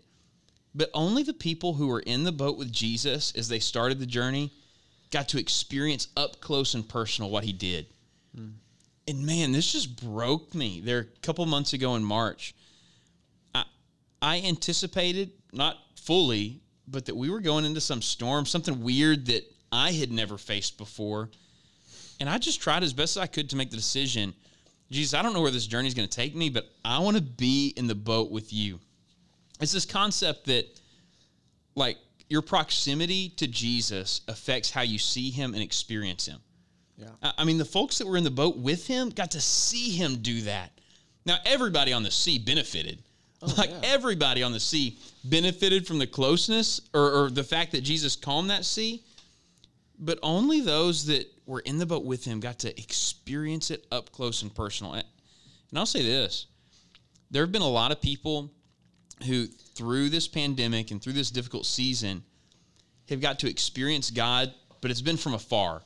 But 0.73 0.89
only 0.93 1.23
the 1.23 1.33
people 1.33 1.73
who 1.73 1.87
were 1.87 1.99
in 1.99 2.23
the 2.23 2.31
boat 2.31 2.57
with 2.57 2.71
Jesus 2.71 3.33
as 3.35 3.47
they 3.47 3.59
started 3.59 3.99
the 3.99 4.05
journey 4.05 4.51
got 5.11 5.29
to 5.29 5.39
experience 5.39 6.07
up 6.17 6.39
close 6.41 6.73
and 6.73 6.87
personal 6.87 7.29
what 7.29 7.43
he 7.43 7.53
did. 7.53 7.85
Hmm. 8.35 8.49
And 9.07 9.25
man, 9.25 9.51
this 9.51 9.71
just 9.71 10.01
broke 10.01 10.55
me. 10.55 10.81
There 10.83 10.99
a 10.99 11.19
couple 11.21 11.45
months 11.45 11.73
ago 11.73 11.95
in 11.95 12.03
March, 12.03 12.55
I 13.53 13.65
I 14.21 14.41
anticipated 14.41 15.31
not 15.51 15.77
fully, 15.95 16.61
but 16.87 17.05
that 17.05 17.15
we 17.15 17.29
were 17.29 17.41
going 17.41 17.65
into 17.65 17.81
some 17.81 18.01
storm, 18.01 18.45
something 18.45 18.81
weird 18.81 19.27
that 19.27 19.43
I 19.71 19.91
had 19.91 20.11
never 20.11 20.37
faced 20.37 20.77
before. 20.77 21.29
And 22.23 22.29
I 22.29 22.37
just 22.37 22.61
tried 22.61 22.83
as 22.83 22.93
best 22.93 23.17
as 23.17 23.21
I 23.21 23.27
could 23.27 23.49
to 23.49 23.57
make 23.57 23.69
the 23.69 23.75
decision. 23.75 24.33
Jesus, 24.89 25.13
I 25.13 25.21
don't 25.21 25.33
know 25.33 25.41
where 25.41 25.51
this 25.51 25.67
journey 25.67 25.89
is 25.89 25.93
going 25.93 26.07
to 26.07 26.15
take 26.15 26.33
me, 26.33 26.49
but 26.49 26.71
I 26.85 26.99
want 26.99 27.17
to 27.17 27.21
be 27.21 27.73
in 27.75 27.85
the 27.85 27.95
boat 27.95 28.31
with 28.31 28.53
you. 28.53 28.79
It's 29.59 29.73
this 29.73 29.85
concept 29.85 30.45
that, 30.45 30.65
like, 31.75 31.97
your 32.29 32.41
proximity 32.41 33.27
to 33.35 33.45
Jesus 33.45 34.21
affects 34.29 34.71
how 34.71 34.83
you 34.83 34.99
see 34.99 35.31
him 35.31 35.53
and 35.53 35.61
experience 35.61 36.25
him. 36.25 36.39
Yeah. 36.97 37.07
I 37.37 37.43
mean, 37.43 37.57
the 37.57 37.65
folks 37.65 37.97
that 37.97 38.07
were 38.07 38.15
in 38.15 38.23
the 38.23 38.31
boat 38.31 38.57
with 38.57 38.87
him 38.87 39.09
got 39.09 39.31
to 39.31 39.41
see 39.41 39.89
him 39.89 40.15
do 40.21 40.43
that. 40.43 40.71
Now, 41.25 41.39
everybody 41.45 41.91
on 41.91 42.03
the 42.03 42.11
sea 42.11 42.39
benefited. 42.39 43.03
Oh, 43.41 43.53
like, 43.57 43.69
yeah. 43.69 43.81
everybody 43.83 44.43
on 44.43 44.53
the 44.53 44.61
sea 44.61 44.97
benefited 45.25 45.85
from 45.85 45.99
the 45.99 46.07
closeness 46.07 46.79
or, 46.93 47.25
or 47.25 47.29
the 47.29 47.43
fact 47.43 47.73
that 47.73 47.81
Jesus 47.81 48.15
calmed 48.15 48.49
that 48.49 48.63
sea. 48.63 49.03
But 49.99 50.19
only 50.23 50.61
those 50.61 51.05
that 51.07 51.27
were 51.45 51.59
in 51.61 51.77
the 51.77 51.85
boat 51.85 52.05
with 52.05 52.25
him 52.25 52.39
got 52.39 52.59
to 52.59 52.79
experience 52.79 53.71
it 53.71 53.85
up 53.91 54.11
close 54.11 54.41
and 54.41 54.53
personal. 54.53 54.93
And 54.93 55.05
I'll 55.75 55.85
say 55.85 56.03
this 56.03 56.47
there 57.31 57.43
have 57.43 57.51
been 57.51 57.61
a 57.61 57.69
lot 57.69 57.91
of 57.91 58.01
people 58.01 58.51
who, 59.25 59.47
through 59.47 60.09
this 60.09 60.27
pandemic 60.27 60.91
and 60.91 61.01
through 61.01 61.13
this 61.13 61.31
difficult 61.31 61.65
season, 61.65 62.23
have 63.09 63.21
got 63.21 63.39
to 63.39 63.49
experience 63.49 64.11
God, 64.11 64.53
but 64.81 64.91
it's 64.91 65.01
been 65.01 65.17
from 65.17 65.33
afar 65.33 65.81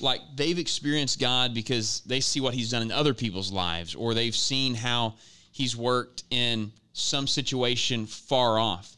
like 0.00 0.20
they've 0.34 0.58
experienced 0.58 1.20
God 1.20 1.54
because 1.54 2.02
they 2.06 2.20
see 2.20 2.40
what 2.40 2.54
he's 2.54 2.70
done 2.70 2.82
in 2.82 2.92
other 2.92 3.14
people's 3.14 3.52
lives 3.52 3.94
or 3.94 4.14
they've 4.14 4.36
seen 4.36 4.74
how 4.74 5.14
he's 5.52 5.76
worked 5.76 6.24
in 6.30 6.72
some 6.92 7.26
situation 7.26 8.06
far 8.06 8.58
off. 8.58 8.96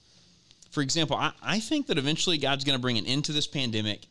For 0.70 0.82
example, 0.82 1.16
I, 1.16 1.32
I 1.42 1.60
think 1.60 1.86
that 1.86 1.98
eventually 1.98 2.38
God's 2.38 2.64
going 2.64 2.76
to 2.76 2.82
bring 2.82 2.98
an 2.98 3.06
end 3.06 3.24
to 3.26 3.32
this 3.32 3.46
pandemic 3.46 4.06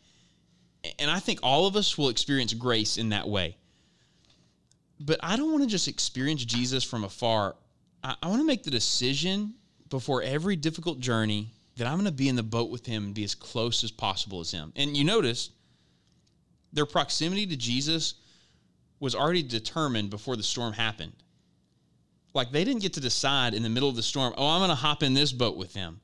And 0.99 1.09
I 1.09 1.19
think 1.19 1.39
all 1.43 1.67
of 1.67 1.75
us 1.75 1.97
will 1.97 2.09
experience 2.09 2.53
grace 2.53 2.97
in 2.97 3.09
that 3.09 3.27
way. 3.27 3.57
But 4.99 5.19
I 5.21 5.35
don't 5.35 5.51
want 5.51 5.63
to 5.63 5.69
just 5.69 5.87
experience 5.87 6.43
Jesus 6.45 6.83
from 6.83 7.03
afar. 7.03 7.55
I, 8.03 8.15
I 8.21 8.27
want 8.27 8.41
to 8.41 8.45
make 8.45 8.63
the 8.63 8.71
decision 8.71 9.53
before 9.89 10.21
every 10.21 10.55
difficult 10.55 10.99
journey 10.99 11.49
that 11.77 11.87
I'm 11.87 11.95
going 11.95 12.05
to 12.05 12.11
be 12.11 12.29
in 12.29 12.35
the 12.35 12.43
boat 12.43 12.69
with 12.69 12.85
him 12.85 13.05
and 13.05 13.13
be 13.13 13.23
as 13.23 13.35
close 13.35 13.83
as 13.83 13.91
possible 13.91 14.39
as 14.39 14.51
him. 14.51 14.73
And 14.75 14.97
you 14.97 15.03
notice 15.03 15.51
their 16.73 16.85
proximity 16.85 17.45
to 17.47 17.55
Jesus 17.55 18.15
was 18.99 19.15
already 19.15 19.43
determined 19.43 20.09
before 20.09 20.35
the 20.35 20.43
storm 20.43 20.73
happened. 20.73 21.13
Like 22.33 22.51
they 22.51 22.63
didn't 22.63 22.81
get 22.81 22.93
to 22.93 22.99
decide 22.99 23.53
in 23.53 23.63
the 23.63 23.69
middle 23.69 23.89
of 23.89 23.95
the 23.95 24.03
storm, 24.03 24.33
oh, 24.37 24.47
I'm 24.47 24.59
going 24.59 24.69
to 24.69 24.75
hop 24.75 25.03
in 25.03 25.13
this 25.13 25.31
boat 25.31 25.55
with 25.55 25.73
him. 25.73 26.01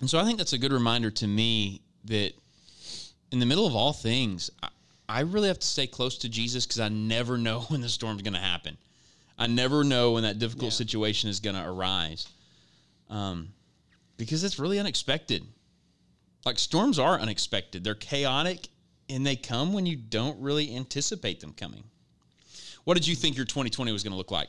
And 0.00 0.10
so 0.10 0.18
I 0.18 0.24
think 0.24 0.38
that's 0.38 0.52
a 0.52 0.58
good 0.58 0.72
reminder 0.72 1.10
to 1.10 1.26
me 1.26 1.82
that 2.04 2.32
in 3.30 3.38
the 3.38 3.46
middle 3.46 3.66
of 3.66 3.74
all 3.74 3.92
things, 3.92 4.50
I, 4.62 4.68
I 5.08 5.20
really 5.20 5.48
have 5.48 5.58
to 5.58 5.66
stay 5.66 5.86
close 5.86 6.18
to 6.18 6.28
Jesus 6.28 6.66
because 6.66 6.80
I 6.80 6.88
never 6.88 7.38
know 7.38 7.60
when 7.68 7.80
the 7.80 7.88
storm's 7.88 8.22
going 8.22 8.34
to 8.34 8.40
happen. 8.40 8.76
I 9.38 9.46
never 9.46 9.84
know 9.84 10.12
when 10.12 10.24
that 10.24 10.38
difficult 10.38 10.72
Yeah. 10.72 10.78
situation 10.78 11.30
is 11.30 11.40
going 11.40 11.56
to 11.56 11.64
arise. 11.68 12.26
Um, 13.08 13.48
because 14.16 14.42
it's 14.44 14.58
really 14.58 14.78
unexpected. 14.78 15.44
Like 16.44 16.58
storms 16.58 16.98
are 16.98 17.18
unexpected. 17.20 17.84
They're 17.84 17.94
chaotic 17.94 18.68
and 19.08 19.24
they 19.26 19.36
come 19.36 19.72
when 19.72 19.86
you 19.86 19.96
don't 19.96 20.40
really 20.40 20.74
anticipate 20.74 21.40
them 21.40 21.52
coming. 21.52 21.84
What 22.84 22.94
did 22.94 23.06
you 23.06 23.14
think 23.14 23.36
your 23.36 23.44
2020 23.46 23.92
was 23.92 24.02
going 24.02 24.12
to 24.12 24.16
look 24.16 24.30
like? 24.30 24.48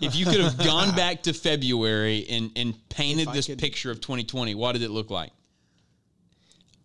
If 0.00 0.14
you 0.16 0.24
could 0.26 0.40
have 0.40 0.58
gone 0.58 0.94
back 0.96 1.22
to 1.24 1.32
February 1.32 2.26
and, 2.28 2.50
and 2.56 2.88
painted 2.88 3.28
this 3.32 3.46
could- 3.46 3.58
picture 3.58 3.90
of 3.90 4.00
2020, 4.00 4.54
what 4.54 4.72
did 4.72 4.82
it 4.82 4.90
look 4.90 5.10
like? 5.10 5.30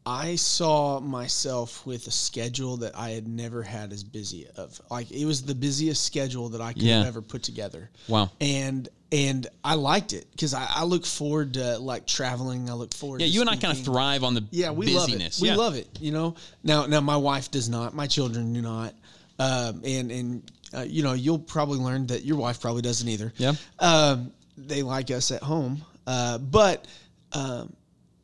I 0.05 0.35
saw 0.35 0.99
myself 0.99 1.85
with 1.85 2.05
a 2.07 2.11
schedule 2.11 2.77
that 2.77 2.95
I 2.97 3.09
had 3.11 3.27
never 3.27 3.63
had 3.63 3.91
as 3.91 4.03
busy 4.03 4.47
of. 4.55 4.79
Like 4.91 5.09
it 5.11 5.25
was 5.25 5.41
the 5.43 5.55
busiest 5.55 6.03
schedule 6.03 6.49
that 6.49 6.61
I 6.61 6.73
could 6.73 6.83
Yeah. 6.83 6.99
have 6.99 7.07
ever 7.07 7.21
put 7.21 7.41
together. 7.43 7.89
Wow. 8.07 8.29
And 8.39 8.87
and 9.11 9.47
I 9.63 9.75
liked 9.75 10.13
it 10.13 10.25
because 10.31 10.53
I, 10.53 10.67
I 10.69 10.83
look 10.83 11.05
forward 11.05 11.53
to 11.55 11.77
like 11.79 12.05
traveling. 12.05 12.69
I 12.69 12.73
look 12.73 12.93
forward. 12.93 13.21
Yeah, 13.21 13.27
you 13.27 13.41
and 13.41 13.49
I 13.49 13.55
kind 13.55 13.77
of 13.77 13.83
thrive 13.83 14.23
on 14.23 14.33
the 14.33 14.43
Yeah, 14.51 14.71
we 14.71 14.87
busyness. 14.87 15.39
love 15.39 15.41
it. 15.41 15.41
We 15.41 15.47
yeah. 15.49 15.55
love 15.55 15.75
it. 15.75 15.87
You 16.01 16.11
know. 16.11 16.35
Now, 16.63 16.85
now 16.85 17.01
my 17.01 17.17
wife 17.17 17.49
does 17.49 17.69
not. 17.69 17.93
My 17.95 18.07
children 18.07 18.53
do 18.53 18.61
not. 18.61 18.93
Um, 19.39 19.81
and 19.85 20.11
and 20.11 20.51
uh, 20.73 20.81
you 20.81 21.01
know, 21.03 21.13
you'll 21.13 21.39
probably 21.39 21.79
learn 21.79 22.07
that 22.07 22.25
your 22.25 22.37
wife 22.37 22.59
probably 22.61 22.81
doesn't 22.81 23.07
either. 23.07 23.31
Yeah. 23.37 23.53
Um, 23.79 24.31
they 24.57 24.83
like 24.83 25.09
us 25.11 25.31
at 25.31 25.41
home, 25.41 25.81
uh, 26.07 26.37
but 26.37 26.85
um, 27.33 27.73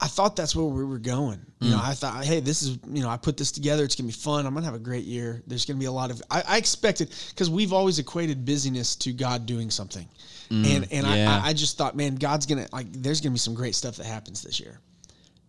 I 0.04 0.08
thought 0.08 0.36
that's 0.36 0.56
where 0.56 0.66
we 0.66 0.84
were 0.84 0.98
going. 0.98 1.40
You 1.60 1.70
know, 1.72 1.78
Mm. 1.78 1.90
I 1.90 1.94
thought, 1.94 2.26
hey, 2.26 2.40
this 2.40 2.64
is 2.64 2.80
you 2.92 3.04
know, 3.04 3.10
I 3.10 3.18
put 3.18 3.38
this 3.38 3.52
together. 3.52 3.84
It's 3.84 3.96
gonna 3.96 4.08
be 4.08 4.14
fun. 4.14 4.48
I'm 4.48 4.54
gonna 4.56 4.66
have 4.66 4.74
a 4.76 4.80
great 4.80 5.06
year. 5.06 5.44
There's 5.46 5.64
gonna 5.66 5.78
be 5.80 5.86
a 5.86 5.92
lot 5.92 6.10
of. 6.10 6.22
I, 6.32 6.42
I 6.48 6.58
expected 6.58 7.14
because 7.30 7.50
we've 7.52 7.72
always 7.72 8.00
equated 8.00 8.44
busyness 8.44 8.96
to 8.98 9.14
God 9.14 9.46
doing 9.46 9.70
something, 9.70 10.08
and 10.50 10.66
and 10.92 11.06
Mm, 11.06 11.16
yeah. 11.16 11.40
I, 11.44 11.46
I 11.46 11.50
I 11.50 11.54
just 11.54 11.78
thought, 11.78 11.96
man, 11.96 12.16
God's 12.16 12.48
gonna 12.48 12.68
like. 12.74 12.92
There's 12.92 13.22
gonna 13.22 13.34
be 13.34 13.40
some 13.40 13.54
great 13.54 13.76
stuff 13.76 13.96
that 13.98 14.06
happens 14.08 14.42
this 14.42 14.60
year. 14.60 14.80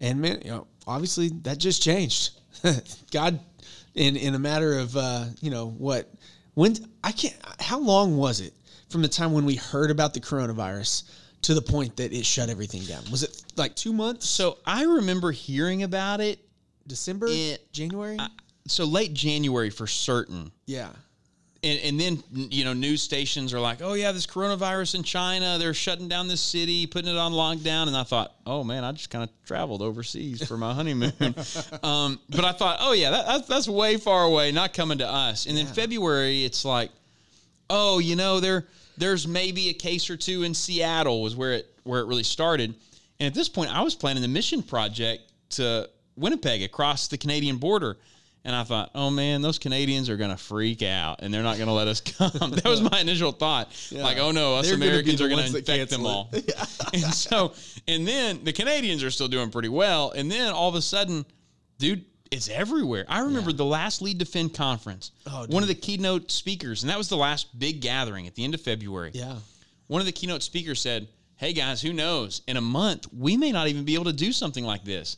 And 0.03 0.21
man, 0.21 0.43
you 0.45 0.51
know, 0.51 0.67
obviously 0.87 1.29
that 1.45 1.57
just 1.59 1.83
changed. 1.83 2.33
God, 3.11 3.41
in 3.95 4.17
in 4.17 4.35
a 4.35 4.39
matter 4.39 4.79
of 4.79 4.97
uh, 4.97 5.25
you 5.41 5.51
know 5.51 5.69
what, 5.69 6.11
when 6.55 6.77
I 7.03 7.13
can't. 7.13 7.37
How 7.59 7.79
long 7.79 8.19
was 8.19 8.41
it 8.41 8.53
from 8.91 9.01
the 9.01 9.09
time 9.09 9.33
when 9.33 9.47
we 9.47 9.55
heard 9.55 9.91
about 9.91 10.13
the 10.13 10.21
coronavirus 10.21 11.05
to 11.43 11.55
the 11.55 11.63
point 11.63 11.97
that 11.97 12.13
it 12.13 12.25
shut 12.25 12.49
everything 12.49 12.83
down? 12.85 13.03
Was 13.11 13.23
it 13.23 13.43
like 13.57 13.75
two 13.77 13.93
months? 13.93 14.29
So 14.29 14.59
I 14.67 14.85
remember 14.85 15.31
hearing 15.33 15.83
about 15.83 16.21
it. 16.21 16.39
December, 16.87 17.27
It- 17.29 17.71
January? 17.73 18.19
So 18.67 18.85
late 18.85 19.13
January 19.13 19.71
for 19.71 19.87
certain. 19.89 20.53
yeah, 20.67 20.91
and, 21.65 21.79
and 21.81 22.01
then 22.01 22.23
you 22.33 22.65
know 22.65 22.73
news 22.73 23.03
stations 23.03 23.53
are 23.55 23.61
like, 23.61 23.79
oh 23.83 23.95
yeah, 23.95 24.11
this 24.13 24.27
coronavirus 24.27 24.97
in 24.97 25.03
China, 25.05 25.59
they're 25.59 25.75
shutting 25.75 26.09
down 26.09 26.27
this 26.29 26.41
city, 26.41 26.87
putting 26.87 27.11
it 27.13 27.17
on 27.17 27.33
lockdown, 27.33 27.87
and 27.89 27.97
I 27.97 28.03
thought, 28.05 28.35
oh 28.47 28.63
man, 28.65 28.83
I 28.85 28.93
just 28.93 29.11
kind 29.11 29.25
of 29.25 29.31
traveled 29.47 29.83
overseas 29.83 30.47
for 30.47 30.57
my 30.57 30.73
honeymoon, 30.75 31.13
um, 31.83 32.21
but 32.31 32.45
I 32.45 32.53
thought, 32.53 32.79
oh 32.81 32.93
yeah, 32.93 33.11
that, 33.11 33.27
that's 33.27 33.49
that's 33.49 33.69
way 33.69 33.97
far 33.97 34.25
away, 34.25 34.51
not 34.53 34.73
coming 34.75 34.99
to 34.99 35.09
us. 35.09 35.47
And 35.47 35.57
then 35.57 35.67
February, 35.67 36.45
it's 36.45 36.65
like, 36.65 36.91
oh, 37.71 37.99
you 38.01 38.15
know, 38.17 38.39
there 38.41 38.67
there's 38.97 39.27
maybe 39.27 39.69
a 39.69 39.75
case 39.75 40.11
or 40.11 40.17
two 40.17 40.43
in 40.43 40.55
Seattle 40.55 41.23
was 41.23 41.37
where 41.37 41.53
it 41.53 41.67
where 41.85 42.01
it 42.01 42.07
really 42.07 42.23
started, 42.23 42.75
and 43.19 43.27
at 43.27 43.35
this 43.35 43.49
point, 43.49 43.75
I 43.75 43.83
was 43.83 43.95
planning 43.95 44.23
the 44.23 44.29
mission 44.29 44.63
project 44.63 45.33
to 45.51 45.89
Winnipeg 46.17 46.63
across 46.63 47.09
the 47.09 47.19
Canadian 47.19 47.57
border. 47.57 47.97
And 48.45 48.57
I 48.57 48.65
thought, 48.65 48.91
oh 48.97 49.09
man, 49.09 49.41
those 49.41 49.61
Canadians 49.61 50.09
are 50.11 50.17
gonna 50.17 50.37
freak 50.37 50.83
out, 50.83 51.21
and 51.23 51.33
they're 51.33 51.45
not 51.45 51.59
gonna 51.59 51.73
let 51.73 51.87
us 51.87 52.01
come. 52.19 52.33
that 52.33 52.65
was 52.65 52.81
my 52.81 52.99
initial 52.99 53.31
thought. 53.31 53.71
Like, 53.93 54.19
oh 54.19 54.33
no, 54.33 54.57
us 54.57 54.67
They're 54.67 54.77
gonna 54.77 54.91
Americans 54.91 55.19
the 55.21 55.27
are 55.27 55.29
gonna 55.29 55.43
ones 55.43 55.55
infect 55.55 55.91
them 55.91 56.01
cancel 56.01 56.07
all. 56.09 56.29
it. 56.33 56.53
and 56.93 57.15
so, 57.15 57.53
and 57.87 58.07
then 58.07 58.43
the 58.43 58.53
Canadians 58.53 59.05
are 59.05 59.13
still 59.13 59.29
doing 59.29 59.51
pretty 59.51 59.69
well, 59.69 60.11
and 60.11 60.29
then 60.31 60.53
all 60.53 60.69
of 60.69 60.75
a 60.75 60.83
sudden, 60.83 61.25
dude, 61.79 62.05
it's 62.33 62.49
everywhere. 62.49 63.05
I 63.09 63.21
remember 63.21 63.53
the 63.53 63.65
last 63.65 64.03
Lead 64.03 64.19
Defend 64.19 64.55
conference. 64.55 65.13
Oh, 65.27 65.47
one 65.49 65.63
of 65.63 65.69
the 65.69 65.75
keynote 65.75 66.31
speakers, 66.31 66.83
and 66.83 66.91
that 66.91 66.99
was 66.99 67.09
the 67.09 67.17
last 67.17 67.57
big 67.59 67.81
gathering 67.81 68.27
at 68.27 68.35
the 68.35 68.43
end 68.45 68.55
of 68.55 68.61
February. 68.61 69.11
yeah. 69.15 69.37
One 69.89 70.01
of 70.01 70.07
the 70.07 70.13
keynote 70.13 70.43
speakers 70.43 70.81
said, 70.81 71.07
Hey 71.37 71.53
guys, 71.53 71.83
who 71.83 71.93
knows? 71.93 72.41
In 72.49 72.57
a 72.57 72.61
month, 72.63 73.07
we 73.13 73.37
may 73.37 73.53
not 73.53 73.69
even 73.69 73.85
be 73.85 73.95
able 73.95 74.05
to 74.07 74.13
do 74.13 74.33
something 74.33 74.65
like 74.65 74.85
this. 74.85 75.17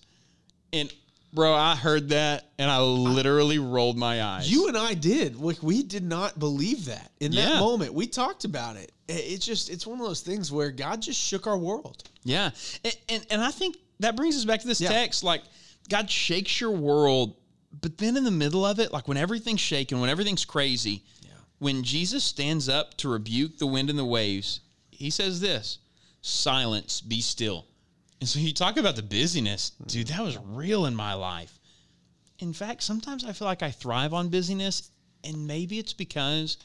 And 0.72 0.92
bro, 1.32 1.52
I 1.54 1.76
heard 1.76 2.08
that 2.08 2.46
and 2.58 2.68
I 2.70 2.80
literally 2.80 3.58
rolled 3.58 3.96
my 3.98 4.22
eyes. 4.22 4.50
You 4.50 4.66
and 4.68 4.76
I 4.76 4.94
did. 4.94 5.36
Like 5.36 5.62
we 5.62 5.82
did 5.82 6.02
not 6.02 6.38
believe 6.38 6.86
that 6.86 7.10
in 7.20 7.32
that 7.32 7.48
Yeah. 7.54 7.60
moment. 7.60 7.94
We 7.94 8.06
talked 8.08 8.44
about 8.44 8.76
it. 8.76 8.90
It- 9.06 9.12
It's 9.12 9.46
just 9.46 9.68
it's 9.70 9.86
one 9.86 10.00
of 10.00 10.06
those 10.06 10.22
things 10.22 10.50
where 10.50 10.70
God 10.72 11.02
just 11.02 11.20
shook 11.20 11.46
our 11.46 11.58
world. 11.58 12.02
Yeah. 12.24 12.50
And, 12.82 12.96
and, 13.10 13.26
and 13.30 13.42
I 13.42 13.50
think 13.52 13.76
that 14.00 14.16
brings 14.16 14.34
us 14.36 14.44
back 14.44 14.60
to 14.62 14.66
this 14.66 14.80
Yeah. 14.80 14.88
text. 14.88 15.22
Like, 15.22 15.42
God 15.88 16.10
shakes 16.10 16.60
your 16.60 16.70
world, 16.70 17.36
but 17.80 17.98
then 17.98 18.16
in 18.16 18.24
the 18.24 18.30
middle 18.30 18.64
of 18.64 18.78
it, 18.78 18.92
like 18.92 19.08
when 19.08 19.16
everything's 19.16 19.60
shaking, 19.60 20.00
when 20.00 20.10
everything's 20.10 20.44
crazy, 20.44 21.02
when 21.58 21.82
Jesus 21.82 22.24
stands 22.24 22.68
up 22.68 22.96
to 22.98 23.08
rebuke 23.08 23.58
the 23.58 23.66
wind 23.66 23.90
and 23.90 23.98
the 23.98 24.04
waves, 24.04 24.60
he 24.90 25.10
says 25.10 25.40
this 25.40 25.78
silence, 26.22 27.00
be 27.00 27.20
still. 27.20 27.66
And 28.20 28.28
so 28.28 28.38
you 28.38 28.52
talk 28.54 28.78
about 28.78 28.96
the 28.96 29.02
busyness, 29.02 29.72
dude, 29.86 30.06
that 30.08 30.22
was 30.22 30.38
real 30.38 30.86
in 30.86 30.94
my 30.94 31.12
life. 31.14 31.58
In 32.38 32.52
fact, 32.52 32.82
sometimes 32.82 33.24
I 33.24 33.32
feel 33.32 33.46
like 33.46 33.62
I 33.62 33.70
thrive 33.70 34.14
on 34.14 34.28
busyness, 34.28 34.90
and 35.22 35.46
maybe 35.46 35.78
it's 35.78 35.92
because 35.92 36.56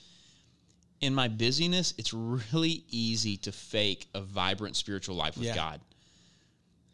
in 1.02 1.14
my 1.14 1.28
busyness, 1.28 1.94
it's 1.98 2.14
really 2.14 2.84
easy 2.90 3.38
to 3.38 3.52
fake 3.52 4.08
a 4.14 4.22
vibrant 4.22 4.76
spiritual 4.76 5.16
life 5.16 5.38
with 5.38 5.48
Yeah. 5.48 5.56
God. 5.56 5.82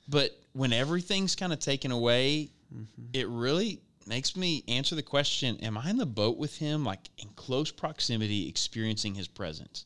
But 0.08 0.38
when 0.54 0.74
everything's 0.74 1.36
kind 1.36 1.52
of 1.52 1.60
taken 1.60 1.92
away, 1.92 2.50
mm-hmm. 2.74 3.04
it 3.14 3.28
really 3.28 3.80
makes 4.08 4.36
me 4.36 4.64
answer 4.68 4.96
the 4.96 5.04
question 5.04 5.58
Am 5.62 5.78
I 5.78 5.90
in 5.90 5.98
the 5.98 6.06
boat 6.06 6.38
with 6.38 6.58
Him, 6.58 6.84
like 6.84 7.10
in 7.18 7.30
close 7.36 7.72
proximity, 7.72 8.48
experiencing 8.48 9.16
His 9.16 9.28
presence? 9.28 9.86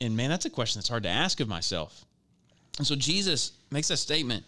And 0.00 0.16
man, 0.16 0.30
that's 0.30 0.46
a 0.46 0.50
question 0.50 0.80
that's 0.80 0.88
hard 0.88 1.04
to 1.04 1.08
ask 1.08 1.40
of 1.40 1.48
myself. 1.48 2.04
And 2.78 2.86
so 2.86 2.96
Jesus 2.96 3.52
makes 3.70 3.88
that 3.88 3.98
statement 3.98 4.44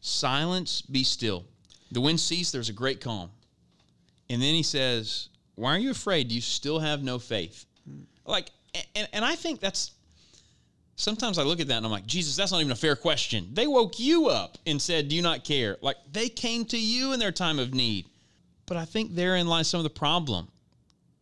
silence, 0.00 0.82
be 0.82 1.04
still. 1.04 1.44
The 1.92 2.00
wind 2.00 2.18
ceased, 2.18 2.52
there's 2.52 2.68
a 2.68 2.74
great 2.74 3.00
calm. 3.00 3.30
And 4.28 4.42
then 4.42 4.54
he 4.54 4.62
says, 4.62 5.28
Why 5.54 5.76
are 5.76 5.78
you 5.78 5.90
afraid? 5.90 6.28
Do 6.28 6.34
you 6.34 6.40
still 6.40 6.80
have 6.80 7.02
no 7.02 7.18
faith? 7.18 7.66
Like, 8.24 8.50
and, 8.94 9.08
and 9.12 9.24
I 9.24 9.36
think 9.36 9.60
that's 9.60 9.92
sometimes 10.96 11.38
I 11.38 11.42
look 11.42 11.60
at 11.60 11.68
that 11.68 11.76
and 11.76 11.86
I'm 11.86 11.92
like, 11.92 12.06
Jesus, 12.06 12.36
that's 12.36 12.50
not 12.50 12.60
even 12.60 12.72
a 12.72 12.76
fair 12.76 12.96
question. 12.96 13.50
They 13.52 13.66
woke 13.66 14.00
you 14.00 14.26
up 14.26 14.58
and 14.66 14.80
said, 14.82 15.08
Do 15.08 15.16
you 15.16 15.22
not 15.22 15.44
care? 15.44 15.76
Like, 15.80 15.96
they 16.10 16.28
came 16.28 16.64
to 16.66 16.78
you 16.78 17.12
in 17.12 17.20
their 17.20 17.32
time 17.32 17.58
of 17.58 17.72
need. 17.72 18.06
But 18.66 18.76
I 18.76 18.84
think 18.84 19.14
therein 19.14 19.46
lies 19.46 19.68
some 19.68 19.78
of 19.78 19.84
the 19.84 19.90
problem. 19.90 20.48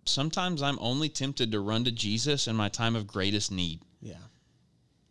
Sometimes 0.06 0.62
I'm 0.62 0.78
only 0.80 1.08
tempted 1.08 1.52
to 1.52 1.60
run 1.60 1.84
to 1.84 1.92
Jesus 1.92 2.48
in 2.48 2.56
my 2.56 2.68
time 2.68 2.96
of 2.96 3.06
greatest 3.06 3.52
need. 3.52 3.80
Yeah. 4.00 4.14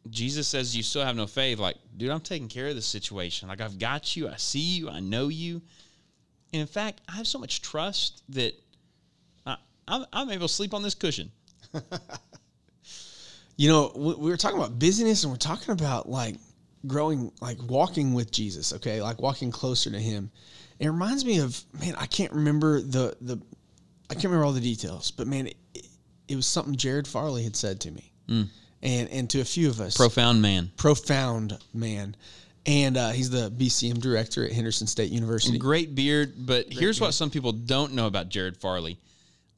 Jesus 0.10 0.48
says, 0.48 0.76
You 0.76 0.82
still 0.82 1.06
have 1.06 1.16
no 1.16 1.28
faith. 1.28 1.60
Like, 1.60 1.78
dude, 1.96 2.10
I'm 2.10 2.22
taking 2.22 2.48
care 2.48 2.68
of 2.68 2.76
this 2.76 2.88
situation. 2.88 3.50
Like, 3.50 3.62
I've 3.62 3.78
got 3.78 4.16
you. 4.16 4.30
I 4.30 4.38
see 4.38 4.60
you. 4.60 4.90
I 4.90 5.00
know 5.00 5.28
you. 5.28 5.62
And 6.52 6.62
in 6.62 6.68
fact, 6.68 7.02
I 7.08 7.14
have 7.14 7.28
so 7.28 7.40
much 7.40 7.62
trust 7.62 8.24
that 8.30 8.54
I, 9.46 9.58
I'm, 9.88 10.06
I'm 10.14 10.30
able 10.30 10.48
to 10.48 10.54
sleep 10.54 10.74
on 10.74 10.84
this 10.84 10.96
cushion. 10.96 11.32
You 13.56 13.70
know, 13.70 13.92
we 13.96 14.14
we 14.16 14.30
were 14.30 14.38
talking 14.38 14.58
about 14.58 14.80
busyness 14.80 15.24
and 15.24 15.32
we're 15.32 15.38
talking 15.38 15.72
about 15.72 16.10
like 16.10 16.36
growing, 16.88 17.32
like 17.42 17.58
walking 17.68 18.14
with 18.14 18.32
Jesus, 18.32 18.74
okay? 18.74 19.02
Like 19.02 19.22
walking 19.22 19.52
closer 19.52 19.90
to 19.92 20.00
him. 20.00 20.32
It 20.80 20.88
reminds 20.88 21.24
me 21.24 21.40
of, 21.40 21.62
man, 21.80 21.96
I 21.98 22.06
can't 22.08 22.34
remember 22.34 22.82
the, 22.82 23.16
the, 23.22 23.40
I 24.10 24.16
can't 24.16 24.26
remember 24.26 24.46
all 24.46 24.54
the 24.54 24.60
details, 24.60 25.12
but 25.12 25.28
man, 25.28 25.48
it, 25.48 25.88
it 26.28 26.36
was 26.36 26.46
something 26.46 26.76
Jared 26.76 27.08
Farley 27.08 27.44
had 27.44 27.56
said 27.56 27.80
to 27.82 27.92
me 27.92 28.12
and, 28.82 29.10
and 29.10 29.30
to 29.30 29.40
a 29.42 29.46
few 29.46 29.70
of 29.70 29.80
us. 29.80 29.96
Profound 29.96 30.42
man. 30.42 30.72
profound 30.78 31.58
man. 31.74 32.16
and 32.66 32.98
uh, 32.98 33.12
he's 33.12 33.30
the 33.30 33.52
BCM 33.52 34.00
director 34.00 34.46
at 34.46 34.52
Henderson 34.52 34.88
State 34.88 35.12
University. 35.12 35.58
Great 35.58 35.96
beard, 35.96 36.34
but 36.38 36.72
here's 36.72 37.00
what 37.00 37.14
some 37.14 37.30
people 37.30 37.52
don't 37.52 37.94
know 37.94 38.08
about 38.08 38.30
Jared 38.30 38.58
Farley. 38.58 38.98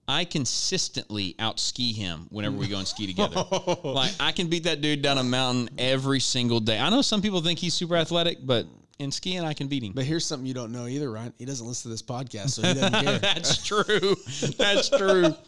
I 0.07 0.25
consistently 0.25 1.35
out 1.39 1.59
ski 1.59 1.91
him 1.93 2.27
whenever 2.29 2.55
we 2.55 2.67
go 2.67 2.77
and 2.77 2.87
ski 2.87 3.07
together. 3.07 3.43
like 3.83 4.11
I 4.19 4.31
can 4.31 4.47
beat 4.47 4.63
that 4.65 4.81
dude 4.81 5.01
down 5.01 5.17
a 5.17 5.23
mountain 5.23 5.69
every 5.77 6.19
single 6.19 6.59
day. 6.59 6.79
I 6.79 6.89
know 6.89 7.01
some 7.01 7.21
people 7.21 7.41
think 7.41 7.59
he's 7.59 7.73
super 7.73 7.95
athletic, 7.95 8.37
but 8.45 8.67
in 8.99 9.11
skiing 9.11 9.43
I 9.43 9.53
can 9.53 9.67
beat 9.67 9.83
him. 9.83 9.93
But 9.93 10.05
here's 10.05 10.25
something 10.25 10.45
you 10.45 10.53
don't 10.53 10.71
know 10.71 10.87
either, 10.87 11.11
Ryan. 11.11 11.33
He 11.39 11.45
doesn't 11.45 11.65
listen 11.65 11.89
to 11.89 11.93
this 11.93 12.03
podcast, 12.03 12.51
so 12.51 12.61
he 12.61 12.73
doesn't 12.75 12.93
care. 13.03 13.19
That's 13.19 13.65
true. 13.65 14.15
That's 14.57 14.89
true. 14.89 15.33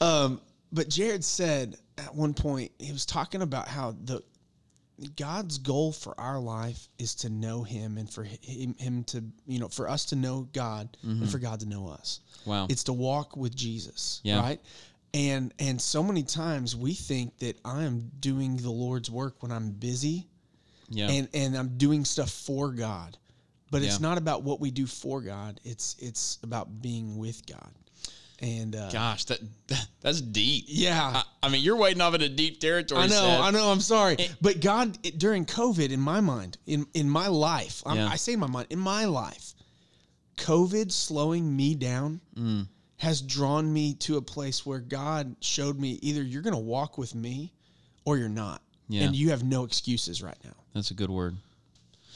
Um, 0.00 0.40
but 0.72 0.88
Jared 0.88 1.22
said 1.22 1.76
at 1.96 2.12
one 2.12 2.34
point 2.34 2.72
he 2.80 2.90
was 2.90 3.06
talking 3.06 3.42
about 3.42 3.68
how 3.68 3.94
the 4.04 4.20
God's 5.16 5.58
goal 5.58 5.92
for 5.92 6.18
our 6.18 6.38
life 6.38 6.88
is 6.98 7.14
to 7.16 7.30
know 7.30 7.62
Him 7.62 7.98
and 7.98 8.08
for 8.08 8.24
him, 8.24 8.74
him 8.78 9.04
to 9.04 9.24
you 9.46 9.58
know 9.58 9.68
for 9.68 9.88
us 9.88 10.06
to 10.06 10.16
know 10.16 10.48
God 10.52 10.96
and 11.02 11.16
mm-hmm. 11.16 11.26
for 11.26 11.38
God 11.38 11.60
to 11.60 11.66
know 11.66 11.88
us. 11.88 12.20
Wow. 12.44 12.66
It's 12.68 12.84
to 12.84 12.92
walk 12.92 13.36
with 13.36 13.54
Jesus, 13.54 14.20
Yeah. 14.22 14.40
right? 14.40 14.60
And 15.14 15.52
and 15.58 15.80
so 15.80 16.02
many 16.02 16.22
times 16.22 16.76
we 16.76 16.94
think 16.94 17.38
that 17.38 17.58
I 17.64 17.84
am 17.84 18.10
doing 18.20 18.56
the 18.56 18.70
Lord's 18.70 19.10
work 19.10 19.42
when 19.42 19.52
I'm 19.52 19.70
busy 19.72 20.28
Yeah. 20.88 21.10
and 21.10 21.28
and 21.34 21.56
I'm 21.56 21.76
doing 21.78 22.04
stuff 22.04 22.30
for 22.30 22.70
God. 22.70 23.18
But 23.70 23.82
it's 23.82 24.00
not 24.00 24.18
about 24.18 24.42
what 24.42 24.60
we 24.60 24.70
do 24.70 24.86
for 24.86 25.22
God. 25.22 25.58
It's 25.64 25.96
it's 25.98 26.38
about 26.42 26.82
being 26.82 27.16
with 27.16 27.46
God. 27.46 27.72
And 28.42 28.74
uh, 28.74 28.90
Gosh, 28.90 29.24
that, 29.26 29.38
that 29.68 29.86
that's 30.00 30.20
deep. 30.20 30.64
yeah, 30.66 31.00
I, 31.00 31.22
I 31.44 31.48
mean, 31.48 31.62
you're 31.62 31.76
waiting 31.76 32.00
off 32.00 32.12
into 32.14 32.28
deep 32.28 32.58
territory. 32.58 33.02
I 33.02 33.06
know, 33.06 33.12
Seth. 33.14 33.40
I 33.40 33.50
know. 33.52 33.70
I'm 33.70 33.80
sorry, 33.80 34.16
but 34.40 34.60
God 34.60 34.98
it, 35.04 35.16
during 35.18 35.46
COVID, 35.46 35.90
in 35.92 36.00
my 36.00 36.20
mind, 36.20 36.58
in 36.66 36.86
in 36.92 37.08
my 37.08 37.28
life, 37.28 37.82
Yeah. 37.86 38.08
I 38.08 38.16
say 38.16 38.32
in 38.32 38.40
my 38.40 38.48
mind, 38.48 38.66
in 38.70 38.80
my 38.80 39.04
life, 39.04 39.54
COVID 40.38 40.90
slowing 40.90 41.54
me 41.56 41.74
down 41.76 42.20
Mm. 42.36 42.66
has 42.96 43.20
drawn 43.22 43.72
me 43.72 43.94
to 43.94 44.16
a 44.16 44.22
place 44.22 44.66
where 44.66 44.80
God 44.80 45.36
showed 45.40 45.78
me 45.78 45.98
either 46.02 46.22
you're 46.22 46.42
going 46.42 46.54
to 46.54 46.58
walk 46.58 46.98
with 46.98 47.14
me, 47.14 47.52
or 48.04 48.16
you're 48.18 48.28
not, 48.28 48.60
Yeah. 48.88 49.02
and 49.04 49.14
you 49.14 49.30
have 49.30 49.44
no 49.44 49.62
excuses 49.64 50.20
right 50.22 50.38
now. 50.44 50.54
That's 50.74 50.90
a 50.90 50.94
good 50.94 51.10
word. 51.10 51.36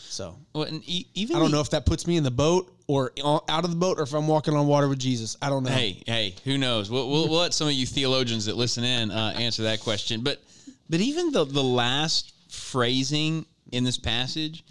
So 0.09 0.37
Well, 0.55 0.65
and 0.65 0.83
e- 0.89 1.07
even 1.15 1.37
I 1.37 1.39
don't 1.41 1.51
the- 1.51 1.57
know 1.57 1.61
if 1.61 1.71
that 1.71 1.85
puts 1.87 2.07
me 2.07 2.17
in 2.17 2.23
the 2.25 2.31
boat 2.31 2.73
or 2.87 3.13
out 3.49 3.65
of 3.65 3.71
the 3.71 3.77
boat, 3.77 3.99
or 3.99 4.03
if 4.03 4.13
I'm 4.15 4.29
walking 4.29 4.55
on 4.55 4.67
water 4.69 4.89
with 4.89 4.99
Jesus. 5.01 5.37
I 5.43 5.49
don't 5.51 5.65
know. 5.65 5.71
Hey, 5.71 6.03
hey, 6.07 6.35
who 6.45 6.57
knows? 6.57 6.89
We'll, 6.91 7.11
we'll, 7.11 7.29
we'll 7.29 7.41
let 7.41 7.53
some 7.53 7.67
of 7.67 7.73
you 7.75 7.85
theologians 7.87 8.47
that 8.47 8.57
listen 8.57 8.85
in 8.85 9.11
uh, 9.11 9.35
answer 9.37 9.65
that 9.65 9.81
question. 9.81 10.23
But 10.23 10.41
but 10.89 11.01
even 11.01 11.33
the 11.33 11.45
the 11.45 11.63
last 11.65 12.33
phrasing 12.49 13.45
in 13.73 13.83
this 13.85 13.99
passage, 13.99 14.65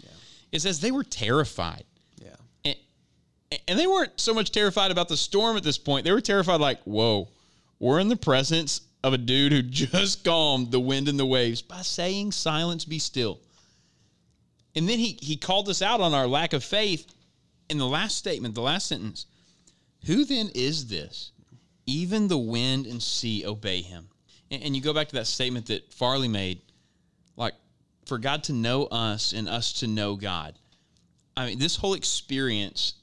it 0.52 0.60
says 0.62 0.80
they 0.80 0.90
were 0.90 1.04
terrified, 1.04 1.84
yeah, 2.24 2.30
and, 2.64 2.76
and 3.68 3.78
they 3.78 3.86
weren't 3.86 4.18
so 4.18 4.32
much 4.32 4.50
terrified 4.50 4.90
about 4.90 5.08
the 5.08 5.16
storm 5.16 5.56
at 5.58 5.62
this 5.62 5.76
point. 5.76 6.04
They 6.04 6.12
were 6.12 6.20
terrified, 6.22 6.60
like, 6.60 6.80
whoa, 6.84 7.28
we're 7.78 8.00
in 8.00 8.08
the 8.08 8.16
presence 8.16 8.80
of 9.04 9.12
a 9.12 9.18
dude 9.18 9.52
who 9.52 9.60
just 9.92 10.24
calmed 10.24 10.70
the 10.70 10.80
wind 10.80 11.08
and 11.08 11.18
the 11.18 11.26
waves 11.26 11.60
by 11.60 11.82
saying, 11.82 12.32
"Silence, 12.32 12.84
be 12.86 12.98
still." 12.98 13.40
And 14.76 14.88
then 14.88 14.98
he 14.98 15.18
he 15.20 15.36
called 15.36 15.68
us 15.68 15.82
out 15.82 16.00
on 16.00 16.14
our 16.14 16.26
lack 16.26 16.52
of 16.52 16.62
faith 16.62 17.12
in 17.68 17.78
the 17.78 17.86
last 17.86 18.16
statement, 18.16 18.54
the 18.54 18.60
last 18.60 18.86
sentence. 18.86 19.26
Who 20.06 20.24
then 20.24 20.50
is 20.54 20.86
this? 20.86 21.32
Even 21.86 22.28
the 22.28 22.38
wind 22.38 22.86
and 22.86 23.02
sea 23.02 23.44
obey 23.44 23.80
him. 23.80 24.08
And, 24.50 24.62
and 24.62 24.76
you 24.76 24.82
go 24.82 24.94
back 24.94 25.08
to 25.08 25.16
that 25.16 25.26
statement 25.26 25.66
that 25.66 25.92
Farley 25.92 26.28
made, 26.28 26.60
like 27.36 27.54
for 28.04 28.18
God 28.18 28.44
to 28.44 28.52
know 28.52 28.84
us 28.84 29.32
and 29.32 29.48
us 29.48 29.72
to 29.80 29.86
know 29.86 30.14
God. 30.14 30.54
I 31.36 31.46
mean, 31.46 31.58
this 31.58 31.76
whole 31.76 31.94
experience 31.94 32.94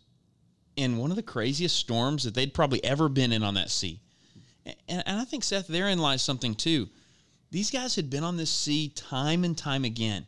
in 0.75 0.97
one 0.97 1.11
of 1.11 1.17
the 1.17 1.23
craziest 1.23 1.75
storms 1.75 2.23
that 2.23 2.33
they'd 2.33 2.53
probably 2.53 2.83
ever 2.83 3.09
been 3.09 3.31
in 3.31 3.43
on 3.43 3.55
that 3.55 3.69
sea. 3.69 3.99
And, 4.65 5.03
and 5.05 5.19
I 5.19 5.25
think, 5.25 5.43
Seth, 5.43 5.67
therein 5.67 5.99
lies 5.99 6.21
something 6.21 6.55
too. 6.55 6.89
These 7.51 7.69
guys 7.69 7.95
had 7.95 8.09
been 8.09 8.23
on 8.23 8.37
this 8.37 8.49
sea 8.49 8.89
time 8.89 9.43
and 9.43 9.57
time 9.57 9.83
again. 9.85 10.25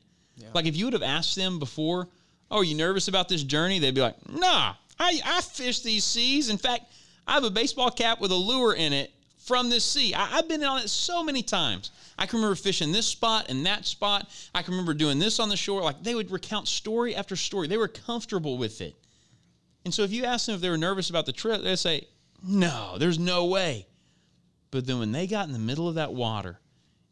Like 0.54 0.66
if 0.66 0.76
you 0.76 0.86
would 0.86 0.94
have 0.94 1.04
asked 1.04 1.36
them 1.36 1.60
before, 1.60 2.10
"Oh, 2.52 2.58
are 2.58 2.64
you 2.64 2.76
nervous 2.76 3.08
about 3.08 3.30
this 3.30 3.44
journey?" 3.44 3.80
They'd 3.80 3.96
be 3.96 4.02
like, 4.02 4.30
"Nah, 4.30 4.76
I 5.00 5.22
I 5.24 5.42
fish 5.42 5.82
these 5.82 6.04
seas. 6.04 6.50
In 6.50 6.58
fact, 6.58 6.92
I 7.28 7.34
have 7.34 7.44
a 7.44 7.50
baseball 7.50 7.92
cap 7.92 8.20
with 8.20 8.32
a 8.32 8.36
lure 8.36 8.74
in 8.74 8.94
it 8.94 9.14
from 9.38 9.70
this 9.70 9.86
sea. 9.86 10.14
I, 10.14 10.38
I've 10.38 10.48
been 10.48 10.64
on 10.64 10.80
it 10.80 10.90
so 10.90 11.24
many 11.24 11.44
times. 11.44 11.92
I 12.18 12.26
can 12.26 12.38
remember 12.38 12.56
fishing 12.56 12.92
this 12.92 13.06
spot 13.08 13.46
and 13.50 13.66
that 13.66 13.86
spot. 13.86 14.30
I 14.54 14.62
can 14.62 14.72
remember 14.72 14.94
doing 14.94 15.20
this 15.20 15.40
on 15.40 15.50
the 15.50 15.58
shore. 15.58 15.82
Like 15.82 16.04
they 16.04 16.16
would 16.16 16.32
recount 16.32 16.68
story 16.68 17.16
after 17.16 17.36
story. 17.36 17.68
They 17.68 17.78
were 17.78 17.88
comfortable 17.88 18.58
with 18.58 18.82
it. 18.82 18.96
And 19.84 19.94
so 19.94 20.04
if 20.04 20.12
you 20.12 20.26
ask 20.26 20.48
them 20.48 20.56
if 20.56 20.62
they 20.62 20.70
were 20.70 20.78
nervous 20.78 21.10
about 21.10 21.26
the 21.26 21.34
trip, 21.34 21.62
they'd 21.62 21.76
say, 21.78 22.08
"No, 22.44 22.98
there's 22.98 23.20
no 23.20 23.46
way." 23.46 23.88
But 24.72 24.88
then 24.88 25.00
when 25.00 25.12
they 25.12 25.28
got 25.28 25.48
in 25.48 25.54
the 25.54 25.60
middle 25.60 25.88
of 25.88 25.96
that 25.96 26.14
water 26.14 26.60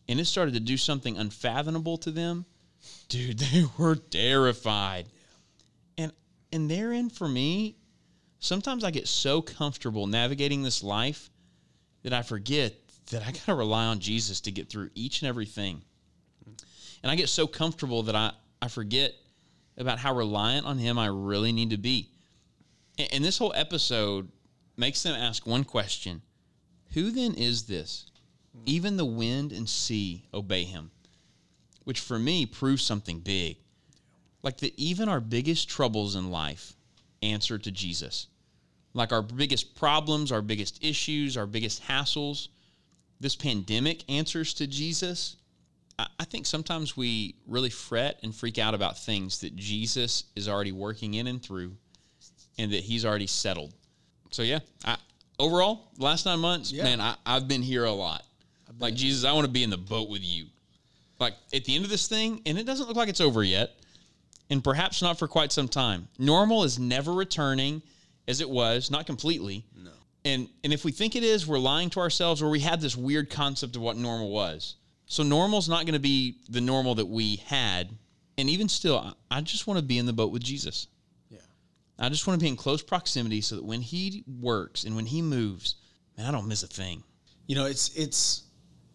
and 0.09 0.19
it 0.19 0.25
started 0.25 0.55
to 0.55 0.59
do 0.59 0.75
something 0.75 1.17
unfathomable 1.17 1.97
to 1.99 2.11
them, 2.11 2.45
dude, 3.09 3.39
they 3.39 3.65
were 3.77 3.95
terrified. 3.95 5.07
And 5.97 6.11
and 6.51 6.69
therein 6.69 7.09
for 7.09 7.27
me, 7.27 7.77
sometimes 8.39 8.83
I 8.83 8.91
get 8.91 9.07
so 9.07 9.41
comfortable 9.41 10.07
navigating 10.07 10.63
this 10.63 10.83
life 10.83 11.29
that 12.03 12.13
I 12.13 12.21
forget 12.21 12.73
that 13.11 13.23
I 13.23 13.31
got 13.31 13.45
to 13.45 13.55
rely 13.55 13.85
on 13.85 13.99
Jesus 13.99 14.41
to 14.41 14.51
get 14.51 14.69
through 14.69 14.89
each 14.95 15.21
and 15.21 15.29
everything. 15.29 15.81
And 17.01 17.11
I 17.11 17.15
get 17.15 17.29
so 17.29 17.47
comfortable 17.47 18.03
that 18.03 18.15
I, 18.15 18.31
I 18.61 18.69
forget 18.69 19.13
about 19.77 19.99
how 19.99 20.15
reliant 20.15 20.65
on 20.65 20.77
Him 20.77 20.97
I 20.97 21.07
really 21.07 21.51
need 21.51 21.71
to 21.71 21.77
be. 21.77 22.09
And, 22.97 23.09
and 23.13 23.25
this 23.25 23.37
whole 23.37 23.53
episode 23.55 24.29
makes 24.77 25.03
them 25.03 25.15
ask 25.15 25.45
one 25.45 25.63
question 25.63 26.21
Who 26.93 27.11
then 27.11 27.33
is 27.33 27.63
this? 27.63 28.05
Even 28.65 28.97
the 28.97 29.05
wind 29.05 29.51
and 29.51 29.67
sea 29.67 30.25
obey 30.33 30.63
Him 30.63 30.91
which 31.83 31.99
for 31.99 32.19
me 32.19 32.45
proves 32.45 32.83
something 32.83 33.19
big. 33.19 33.57
Like 34.41 34.57
that, 34.57 34.77
even 34.77 35.09
our 35.09 35.19
biggest 35.19 35.69
troubles 35.69 36.15
in 36.15 36.31
life 36.31 36.73
answer 37.21 37.57
to 37.57 37.71
Jesus. 37.71 38.27
Like 38.93 39.11
our 39.11 39.21
biggest 39.21 39.75
problems, 39.75 40.31
our 40.31 40.41
biggest 40.41 40.83
issues, 40.83 41.37
our 41.37 41.47
biggest 41.47 41.83
hassles, 41.83 42.49
this 43.19 43.35
pandemic 43.35 44.03
answers 44.09 44.53
to 44.55 44.67
Jesus. 44.67 45.37
I 45.97 46.25
think 46.25 46.45
sometimes 46.45 46.97
we 46.97 47.35
really 47.47 47.69
fret 47.69 48.19
and 48.23 48.35
freak 48.35 48.57
out 48.57 48.73
about 48.73 48.97
things 48.97 49.39
that 49.41 49.55
Jesus 49.55 50.25
is 50.35 50.49
already 50.49 50.71
working 50.71 51.13
in 51.13 51.27
and 51.27 51.41
through 51.41 51.75
and 52.57 52.73
that 52.73 52.81
he's 52.83 53.05
already 53.05 53.27
settled. 53.27 53.73
So, 54.31 54.41
yeah, 54.41 54.59
I, 54.83 54.97
overall, 55.39 55.91
last 55.97 56.25
nine 56.25 56.39
months, 56.39 56.71
Yeah. 56.71 56.83
man, 56.83 56.99
I, 56.99 57.15
I've 57.25 57.47
been 57.47 57.61
here 57.61 57.85
a 57.85 57.91
lot. 57.91 58.23
Like, 58.79 58.95
Jesus, 58.95 59.23
I 59.23 59.33
want 59.33 59.45
to 59.45 59.51
be 59.51 59.63
in 59.63 59.69
the 59.69 59.77
boat 59.77 60.09
with 60.09 60.23
you 60.23 60.47
like 61.19 61.35
at 61.53 61.65
the 61.65 61.75
end 61.75 61.85
of 61.85 61.91
this 61.91 62.07
thing, 62.07 62.41
and 62.45 62.57
it 62.57 62.65
doesn't 62.65 62.87
look 62.87 62.97
like 62.97 63.09
it's 63.09 63.21
over 63.21 63.43
yet, 63.43 63.71
and 64.49 64.63
perhaps 64.63 65.01
not 65.01 65.17
for 65.19 65.27
quite 65.27 65.51
some 65.51 65.67
time. 65.67 66.07
Normal 66.19 66.63
is 66.63 66.77
never 66.79 67.13
returning 67.13 67.81
as 68.27 68.41
it 68.41 68.49
was, 68.49 68.91
not 68.91 69.05
completely. 69.05 69.65
No. 69.75 69.91
And 70.25 70.47
and 70.63 70.71
if 70.73 70.85
we 70.85 70.91
think 70.91 71.15
it 71.15 71.23
is, 71.23 71.45
we're 71.47 71.59
lying 71.59 71.89
to 71.91 71.99
ourselves, 71.99 72.41
or 72.41 72.49
we 72.49 72.61
have 72.61 72.81
this 72.81 72.95
weird 72.95 73.29
concept 73.29 73.75
of 73.75 73.81
what 73.81 73.97
normal 73.97 74.29
was. 74.29 74.75
So 75.05 75.21
normal's 75.23 75.67
not 75.69 75.85
going 75.85 75.93
to 75.93 75.99
be 75.99 76.37
the 76.49 76.61
normal 76.61 76.95
that 76.95 77.05
we 77.05 77.35
had, 77.45 77.89
and 78.37 78.49
even 78.49 78.69
still, 78.69 78.97
I, 78.97 79.37
I 79.37 79.41
just 79.41 79.67
want 79.67 79.79
to 79.79 79.85
be 79.85 79.97
in 79.97 80.05
the 80.05 80.13
boat 80.13 80.31
with 80.31 80.41
Jesus. 80.43 80.87
yeah. 81.29 81.39
I 81.99 82.09
just 82.09 82.25
want 82.25 82.39
to 82.39 82.43
be 82.43 82.49
in 82.49 82.55
close 82.55 82.81
proximity 82.81 83.41
so 83.41 83.57
that 83.57 83.65
when 83.65 83.81
He 83.81 84.23
works 84.39 84.85
and 84.85 84.95
when 84.95 85.05
He 85.05 85.21
moves, 85.21 85.75
man, 86.17 86.25
I 86.25 86.31
don't 86.31 86.47
miss 86.47 86.63
a 86.63 86.67
thing. 86.67 87.03
You 87.47 87.55
know, 87.55 87.65
it's 87.65 87.93
it's 87.95 88.43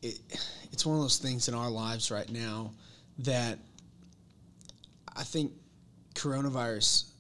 it, 0.01 0.19
it's 0.79 0.87
one 0.87 0.95
of 0.95 1.03
those 1.03 1.19
things 1.19 1.49
in 1.49 1.55
our 1.55 1.69
lives 1.69 2.13
right 2.13 2.31
now 2.31 2.71
that 3.19 3.59
I 5.17 5.25
think 5.25 5.51
coronavirus. 6.15 7.11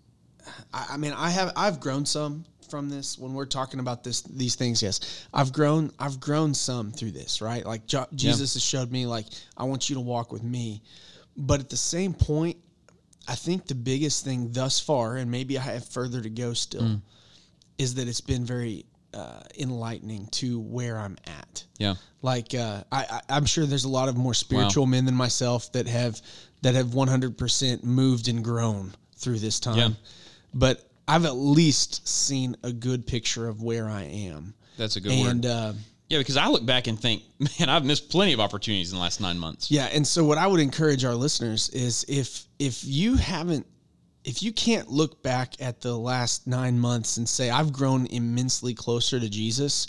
I, 0.72 0.90
I 0.90 0.96
mean, 0.96 1.12
I 1.12 1.28
have 1.30 1.52
I've 1.56 1.80
grown 1.80 2.06
some 2.06 2.44
from 2.70 2.88
this 2.88 3.18
when 3.18 3.34
we're 3.34 3.46
talking 3.46 3.80
about 3.80 4.04
this 4.04 4.22
these 4.22 4.54
things. 4.54 4.80
Yes, 4.80 5.26
I've 5.34 5.52
grown 5.52 5.90
I've 5.98 6.20
grown 6.20 6.54
some 6.54 6.92
through 6.92 7.10
this. 7.10 7.42
Right, 7.42 7.66
like 7.66 7.84
jo- 7.84 8.06
Jesus 8.14 8.54
has 8.54 8.62
showed 8.62 8.92
me 8.92 9.06
like 9.06 9.26
I 9.56 9.64
want 9.64 9.90
you 9.90 9.96
to 9.96 10.00
walk 10.00 10.30
with 10.30 10.44
me, 10.44 10.80
but 11.36 11.58
at 11.58 11.68
the 11.68 11.76
same 11.76 12.14
point, 12.14 12.58
I 13.26 13.34
think 13.34 13.66
the 13.66 13.74
biggest 13.74 14.24
thing 14.24 14.52
thus 14.52 14.78
far, 14.78 15.16
and 15.16 15.28
maybe 15.28 15.58
I 15.58 15.62
have 15.62 15.84
further 15.84 16.20
to 16.20 16.30
go 16.30 16.52
still, 16.52 16.82
mm. 16.82 17.02
is 17.76 17.96
that 17.96 18.06
it's 18.06 18.20
been 18.20 18.44
very 18.44 18.86
uh, 19.14 19.40
enlightening 19.58 20.26
to 20.28 20.60
where 20.60 20.98
I'm 20.98 21.16
at. 21.26 21.64
Yeah. 21.78 21.94
Like 22.22 22.54
uh, 22.54 22.82
I, 22.92 23.04
I, 23.10 23.20
I'm 23.30 23.46
sure 23.46 23.64
there's 23.66 23.84
a 23.84 23.88
lot 23.88 24.08
of 24.08 24.16
more 24.16 24.34
spiritual 24.34 24.86
men 24.86 25.04
than 25.04 25.14
myself 25.14 25.72
that 25.72 25.86
have 25.86 26.20
that 26.62 26.74
have 26.74 26.88
100% 26.88 27.84
moved 27.84 28.28
and 28.28 28.42
grown 28.42 28.92
through 29.16 29.38
this 29.38 29.60
time. 29.60 29.78
Yeah. 29.78 29.88
But 30.52 30.88
I've 31.06 31.24
at 31.24 31.36
least 31.36 32.06
seen 32.06 32.56
a 32.62 32.72
good 32.72 33.06
picture 33.06 33.48
of 33.48 33.62
where 33.62 33.88
I 33.88 34.02
am. 34.02 34.54
That's 34.76 34.96
a 34.96 35.00
good 35.00 35.12
and 35.12 35.44
word. 35.44 35.50
uh, 35.50 35.72
Yeah, 36.08 36.18
because 36.18 36.36
I 36.36 36.48
look 36.48 36.66
back 36.66 36.86
and 36.86 36.98
think, 37.00 37.22
man, 37.38 37.68
I've 37.68 37.84
missed 37.84 38.10
plenty 38.10 38.32
of 38.32 38.40
opportunities 38.40 38.90
in 38.92 38.96
the 38.96 39.02
last 39.02 39.20
nine 39.20 39.38
months. 39.38 39.70
Yeah, 39.70 39.86
and 39.86 40.06
so 40.06 40.24
what 40.24 40.38
I 40.38 40.46
would 40.46 40.60
encourage 40.60 41.04
our 41.04 41.14
listeners 41.14 41.68
is 41.70 42.04
if 42.08 42.44
if 42.58 42.84
you 42.84 43.16
haven't 43.16 43.66
if 44.24 44.42
you 44.42 44.52
can't 44.52 44.88
look 44.90 45.22
back 45.22 45.54
at 45.60 45.80
the 45.80 45.96
last 45.96 46.46
9 46.46 46.78
months 46.78 47.16
and 47.16 47.26
say 47.28 47.48
I've 47.50 47.72
grown 47.72 48.06
immensely 48.06 48.74
closer 48.74 49.18
to 49.18 49.28
Jesus, 49.28 49.86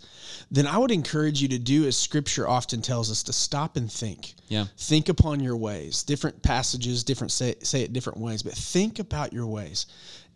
then 0.50 0.65
I 0.68 0.78
would 0.78 0.92
encourage 0.92 1.42
you 1.42 1.48
to 1.50 1.60
do 1.60 1.86
as 1.86 1.98
scripture 1.98 2.48
often 2.48 2.82
tells 2.82 3.12
us 3.12 3.24
to 3.24 3.34
stop 3.34 3.76
and 3.76 3.92
think. 3.92 4.36
Yeah. 4.48 4.65
Think 4.78 5.10
upon 5.10 5.39
your 5.42 5.58
ways. 5.58 6.04
Different 6.04 6.42
passages, 6.42 7.04
different 7.04 7.32
say, 7.32 7.56
say 7.63 7.82
it 7.82 7.92
different 7.92 8.20
ways, 8.20 8.42
but 8.44 8.54
think 8.54 9.00
about 9.00 9.34
your 9.34 9.48
ways. 9.48 9.88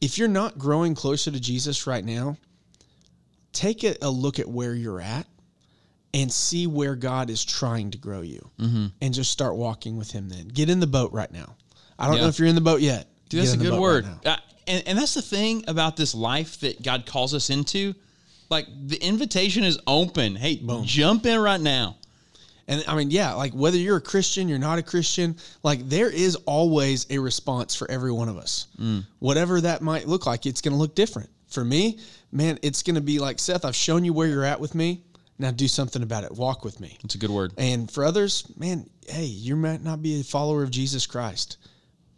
If 0.01 0.17
you're 0.17 0.27
not 0.27 0.57
growing 0.57 0.95
closer 0.95 1.31
to 1.31 1.39
Jesus 1.39 1.87
right 1.87 2.03
now, 2.03 2.35
take 3.53 3.83
a, 3.83 3.95
a 4.01 4.09
look 4.09 4.39
at 4.39 4.47
where 4.49 4.73
you're 4.73 5.01
at 5.01 5.27
and 6.13 6.31
see 6.31 6.67
where 6.67 6.95
God 6.95 7.29
is 7.29 7.43
trying 7.45 7.91
to 7.91 7.97
grow 7.97 8.21
you 8.21 8.49
Mm-hmm. 8.59 8.87
and 9.01 9.13
just 9.13 9.31
start 9.31 9.55
walking 9.55 9.97
with 9.97 10.11
Him 10.11 10.29
then. 10.29 10.47
Get 10.47 10.69
in 10.69 10.79
the 10.79 10.87
boat 10.87 11.11
right 11.13 11.31
now. 11.31 11.55
I 11.97 12.07
don't 12.07 12.17
Yeah. 12.17 12.23
know 12.23 12.27
if 12.27 12.39
you're 12.39 12.47
in 12.47 12.55
the 12.55 12.61
boat 12.61 12.81
yet. 12.81 13.07
Dude, 13.33 13.47
that's 13.47 13.53
a 13.53 13.57
good 13.57 13.79
word. 13.79 14.05
right. 14.05 14.27
Uh, 14.27 14.37
and, 14.67 14.87
and 14.87 14.97
that's 14.97 15.13
the 15.13 15.21
thing 15.21 15.65
about 15.67 15.97
this 15.97 16.15
life 16.15 16.59
that 16.61 16.81
God 16.81 17.05
calls 17.05 17.33
us 17.33 17.49
into. 17.49 17.93
Like 18.49 18.67
the 18.87 18.97
invitation 18.97 19.63
is 19.63 19.79
open. 19.87 20.35
Hey, 20.35 20.61
jump 20.83 21.25
in 21.25 21.39
right 21.39 21.59
now. 21.59 21.97
And 22.67 22.83
I 22.87 22.95
mean, 22.95 23.11
yeah, 23.11 23.33
like 23.33 23.51
whether 23.53 23.77
you're 23.77 23.97
a 23.97 24.01
Christian, 24.01 24.47
you're 24.47 24.59
not 24.59 24.79
a 24.79 24.83
Christian, 24.83 25.35
like 25.63 25.87
there 25.89 26.09
is 26.09 26.35
always 26.45 27.05
a 27.09 27.17
response 27.17 27.75
for 27.75 27.89
every 27.91 28.11
one 28.11 28.29
of 28.29 28.37
us. 28.37 28.67
Mm. 28.79 29.05
Whatever 29.19 29.59
that 29.61 29.81
might 29.81 30.07
look 30.07 30.25
like, 30.25 30.45
it's 30.45 30.61
going 30.61 30.71
to 30.71 30.77
look 30.77 30.95
different. 30.95 31.29
For 31.47 31.65
me, 31.65 31.99
man, 32.31 32.57
it's 32.61 32.81
going 32.81 32.95
to 32.95 33.01
be 33.01 33.19
like, 33.19 33.39
Seth, 33.39 33.65
I've 33.65 33.75
shown 33.75 34.05
you 34.05 34.13
where 34.13 34.27
you're 34.27 34.45
at 34.45 34.59
with 34.59 34.75
me. 34.75 35.03
Now 35.39 35.51
do 35.51 35.67
something 35.67 36.03
about 36.03 36.23
it. 36.23 36.31
Walk 36.31 36.63
with 36.63 36.79
me. 36.79 36.97
That's 37.01 37.15
a 37.15 37.17
good 37.17 37.31
word. 37.31 37.53
And 37.57 37.91
for 37.91 38.05
others, 38.05 38.45
man, 38.57 38.89
hey, 39.07 39.25
you 39.25 39.55
might 39.55 39.83
not 39.83 40.01
be 40.01 40.21
a 40.21 40.23
follower 40.23 40.63
of 40.63 40.71
Jesus 40.71 41.05
Christ. 41.05 41.57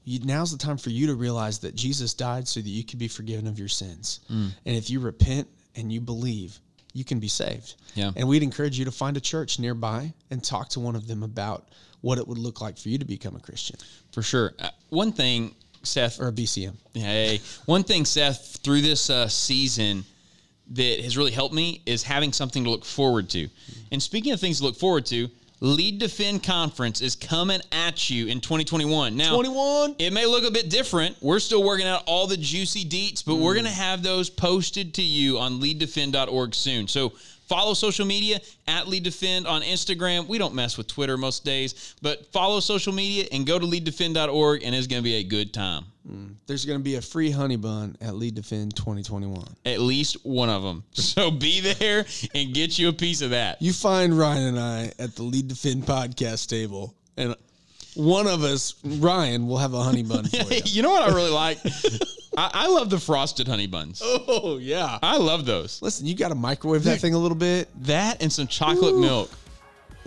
You, 0.06 0.20
now's 0.24 0.52
the 0.52 0.58
time 0.58 0.78
for 0.78 0.92
you 0.92 1.08
to 1.08 1.16
realize 1.16 1.60
that 1.60 1.76
Jesus 1.76 2.14
died 2.14 2.48
so 2.48 2.62
that 2.62 2.70
you 2.70 2.84
could 2.84 3.00
be 3.00 3.08
forgiven 3.08 3.48
of 3.48 3.60
your 3.60 3.68
sins. 3.68 4.22
Mm. 4.32 4.52
And 4.66 4.76
if 4.78 4.90
you 4.90 5.00
repent 5.00 5.48
and 5.76 5.92
you 5.92 6.00
believe, 6.00 6.60
you 6.94 7.04
can 7.04 7.20
be 7.20 7.28
saved. 7.28 7.76
Yeah. 7.96 8.12
And 8.16 8.28
we'd 8.28 8.44
encourage 8.44 8.80
you 8.80 8.86
to 8.86 8.92
find 8.92 9.18
a 9.18 9.22
church 9.22 9.60
nearby 9.60 10.14
and 10.32 10.44
talk 10.44 10.70
to 10.70 10.80
one 10.80 10.96
of 10.96 11.08
them 11.08 11.24
about 11.24 11.68
what 12.02 12.20
it 12.20 12.28
would 12.28 12.38
look 12.38 12.62
like 12.62 12.78
for 12.78 12.90
you 12.90 13.00
to 13.00 13.06
become 13.06 13.36
a 13.36 13.40
Christian 13.40 13.78
For 14.12 14.22
sure. 14.22 14.54
Uh, 14.60 14.70
one 14.90 15.12
thing, 15.12 15.56
Seth, 15.84 16.22
or 16.22 16.28
a 16.28 16.32
BCM. 16.32 16.76
Hey, 16.94 17.42
one 17.66 17.84
thing, 17.84 18.06
Seth, 18.06 18.60
through 18.64 18.82
this 18.82 19.10
uh, 19.10 19.28
season 19.28 20.06
that 20.72 21.02
has 21.02 21.18
really 21.18 21.32
helped 21.32 21.54
me 21.54 21.82
is 21.86 22.04
having 22.04 22.32
something 22.32 22.64
to 22.64 22.70
look 22.70 22.86
forward 22.86 23.30
to. 23.32 23.50
And 23.92 24.02
speaking 24.02 24.34
of 24.34 24.40
things 24.40 24.60
to 24.60 24.64
look 24.64 24.78
forward 24.78 25.06
to, 25.08 25.30
Lead 25.66 25.98
Defend 25.98 26.44
Conference 26.44 27.02
is 27.02 27.16
coming 27.16 27.60
at 27.72 28.08
you 28.08 28.28
in 28.28 28.40
2021. 28.40 29.18
Now, 29.18 29.34
21? 29.34 29.96
it 29.98 30.14
may 30.14 30.28
look 30.28 30.44
a 30.44 30.52
bit 30.52 30.70
different. 30.70 31.18
We're 31.22 31.40
still 31.40 31.64
working 31.64 31.88
out 31.88 32.04
all 32.06 32.28
the 32.28 32.38
juicy 32.38 32.86
deets, 32.86 33.26
but 33.26 33.38
we're 33.38 33.54
mm. 33.54 33.62
going 33.62 33.66
to 33.66 33.72
have 33.72 34.04
those 34.04 34.30
posted 34.30 34.94
to 34.94 35.02
you 35.02 35.40
on 35.40 35.60
leaddefend.org 35.60 36.54
soon. 36.54 36.88
So 36.88 37.14
follow 37.48 37.74
social 37.74 38.06
media 38.06 38.40
at 38.68 38.88
Lead 38.88 39.04
Defend 39.04 39.48
on 39.48 39.62
Instagram. 39.62 40.28
We 40.28 40.38
don't 40.38 40.54
mess 40.56 40.78
with 40.78 40.88
Twitter 40.88 41.18
most 41.18 41.46
days, 41.46 41.96
but 42.02 42.32
follow 42.32 42.60
social 42.60 42.94
media 42.94 43.26
and 43.32 43.46
go 43.46 43.60
to 43.60 43.66
leaddefend.org, 43.66 44.64
and 44.64 44.76
it's 44.76 44.88
going 44.88 45.02
to 45.02 45.04
be 45.04 45.16
a 45.16 45.24
good 45.24 45.54
time. 45.54 45.86
Mm, 46.10 46.36
there's 46.46 46.66
going 46.66 46.78
to 46.78 46.84
be 46.84 46.96
a 46.96 47.02
free 47.02 47.32
honey 47.32 47.56
bun 47.56 47.98
at 48.00 48.16
Lead 48.16 48.36
Defend 48.36 48.76
2021. 48.76 49.44
At 49.66 49.80
least 49.80 50.18
one 50.24 50.50
of 50.50 50.62
them. 50.64 50.84
So 51.16 51.32
be 51.32 51.62
there 51.62 52.06
and 52.34 52.54
get 52.54 52.78
you 52.78 52.90
a 52.90 52.94
piece 52.94 53.22
of 53.22 53.30
that. 53.30 53.62
You 53.62 53.72
find 53.72 54.18
Ryan 54.18 54.48
and 54.50 54.60
I 54.60 54.92
at 55.00 55.16
the 55.16 55.24
Lead 55.24 55.48
Defend 55.48 55.84
podcast 55.86 56.50
table, 56.50 56.94
and 57.16 57.36
one 57.96 58.28
of 58.28 58.44
us, 58.44 58.76
Ryan, 58.84 59.48
will 59.48 59.58
have 59.58 59.74
a 59.74 59.82
honey 59.82 60.04
bun 60.04 60.26
for 60.26 60.36
you. 60.54 60.62
you 60.66 60.82
know 60.82 60.90
what 60.90 61.10
I 61.10 61.16
really 61.16 61.32
like? 61.32 61.58
I, 62.38 62.52
I 62.54 62.68
love 62.68 62.90
the 62.90 63.00
frosted 63.00 63.48
honey 63.48 63.68
buns. 63.68 64.02
Oh 64.04 64.58
yeah. 64.58 65.00
I 65.02 65.18
love 65.18 65.46
those. 65.46 65.82
Listen, 65.82 66.06
you 66.06 66.16
got 66.16 66.30
to 66.30 66.36
microwave 66.36 66.84
that 66.84 67.00
thing 67.00 67.14
a 67.14 67.18
little 67.18 67.38
bit. 67.38 67.70
That 67.84 68.22
and 68.22 68.32
some 68.32 68.48
chocolate 68.48 68.98
milk. 68.98 69.30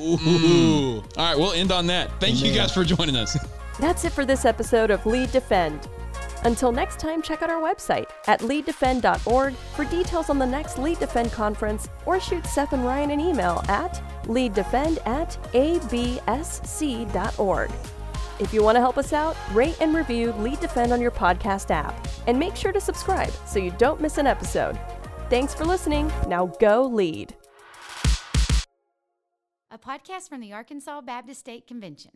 Ooh. 0.00 0.98
All 0.98 1.02
right, 1.16 1.36
we'll 1.36 1.52
end 1.52 1.72
on 1.72 1.86
that. 1.88 2.20
Thank 2.20 2.42
you 2.42 2.54
guys 2.54 2.72
for 2.72 2.84
joining 2.84 3.16
us. 3.16 3.36
That's 3.80 4.04
it 4.04 4.12
for 4.12 4.24
this 4.24 4.44
episode 4.44 4.90
of 4.90 5.04
Lead 5.06 5.32
Defend. 5.32 5.88
Until 6.44 6.70
next 6.70 7.00
time, 7.00 7.20
check 7.20 7.42
out 7.42 7.50
our 7.50 7.60
website 7.60 8.06
at 8.26 8.40
leaddefend.org 8.40 9.54
for 9.54 9.84
details 9.84 10.30
on 10.30 10.38
the 10.38 10.46
next 10.46 10.78
Lead 10.78 10.98
Defend 11.00 11.32
conference 11.32 11.88
or 12.06 12.20
shoot 12.20 12.46
Seth 12.46 12.72
and 12.72 12.84
Ryan 12.84 13.10
an 13.10 13.20
email 13.20 13.62
at 13.68 14.00
leaddefend 14.24 14.98
at 15.06 15.30
absc.org. 15.52 17.70
If 18.40 18.54
you 18.54 18.62
want 18.62 18.76
to 18.76 18.80
help 18.80 18.98
us 18.98 19.12
out, 19.12 19.36
rate 19.52 19.76
and 19.80 19.94
review 19.94 20.32
Lead 20.34 20.60
Defend 20.60 20.92
on 20.92 21.00
your 21.00 21.10
podcast 21.10 21.70
app 21.70 22.06
and 22.26 22.38
make 22.38 22.54
sure 22.54 22.72
to 22.72 22.80
subscribe 22.80 23.32
so 23.46 23.58
you 23.58 23.72
don't 23.78 24.00
miss 24.00 24.18
an 24.18 24.26
episode. 24.26 24.78
Thanks 25.28 25.54
for 25.54 25.64
listening. 25.64 26.10
Now 26.26 26.46
go 26.46 26.84
lead. 26.84 27.34
a 29.70 29.76
podcast 29.78 30.28
from 30.28 30.40
the 30.40 30.52
Arkansas 30.52 31.00
Baptist 31.02 31.40
State 31.40 31.66
Convention. 31.66 32.12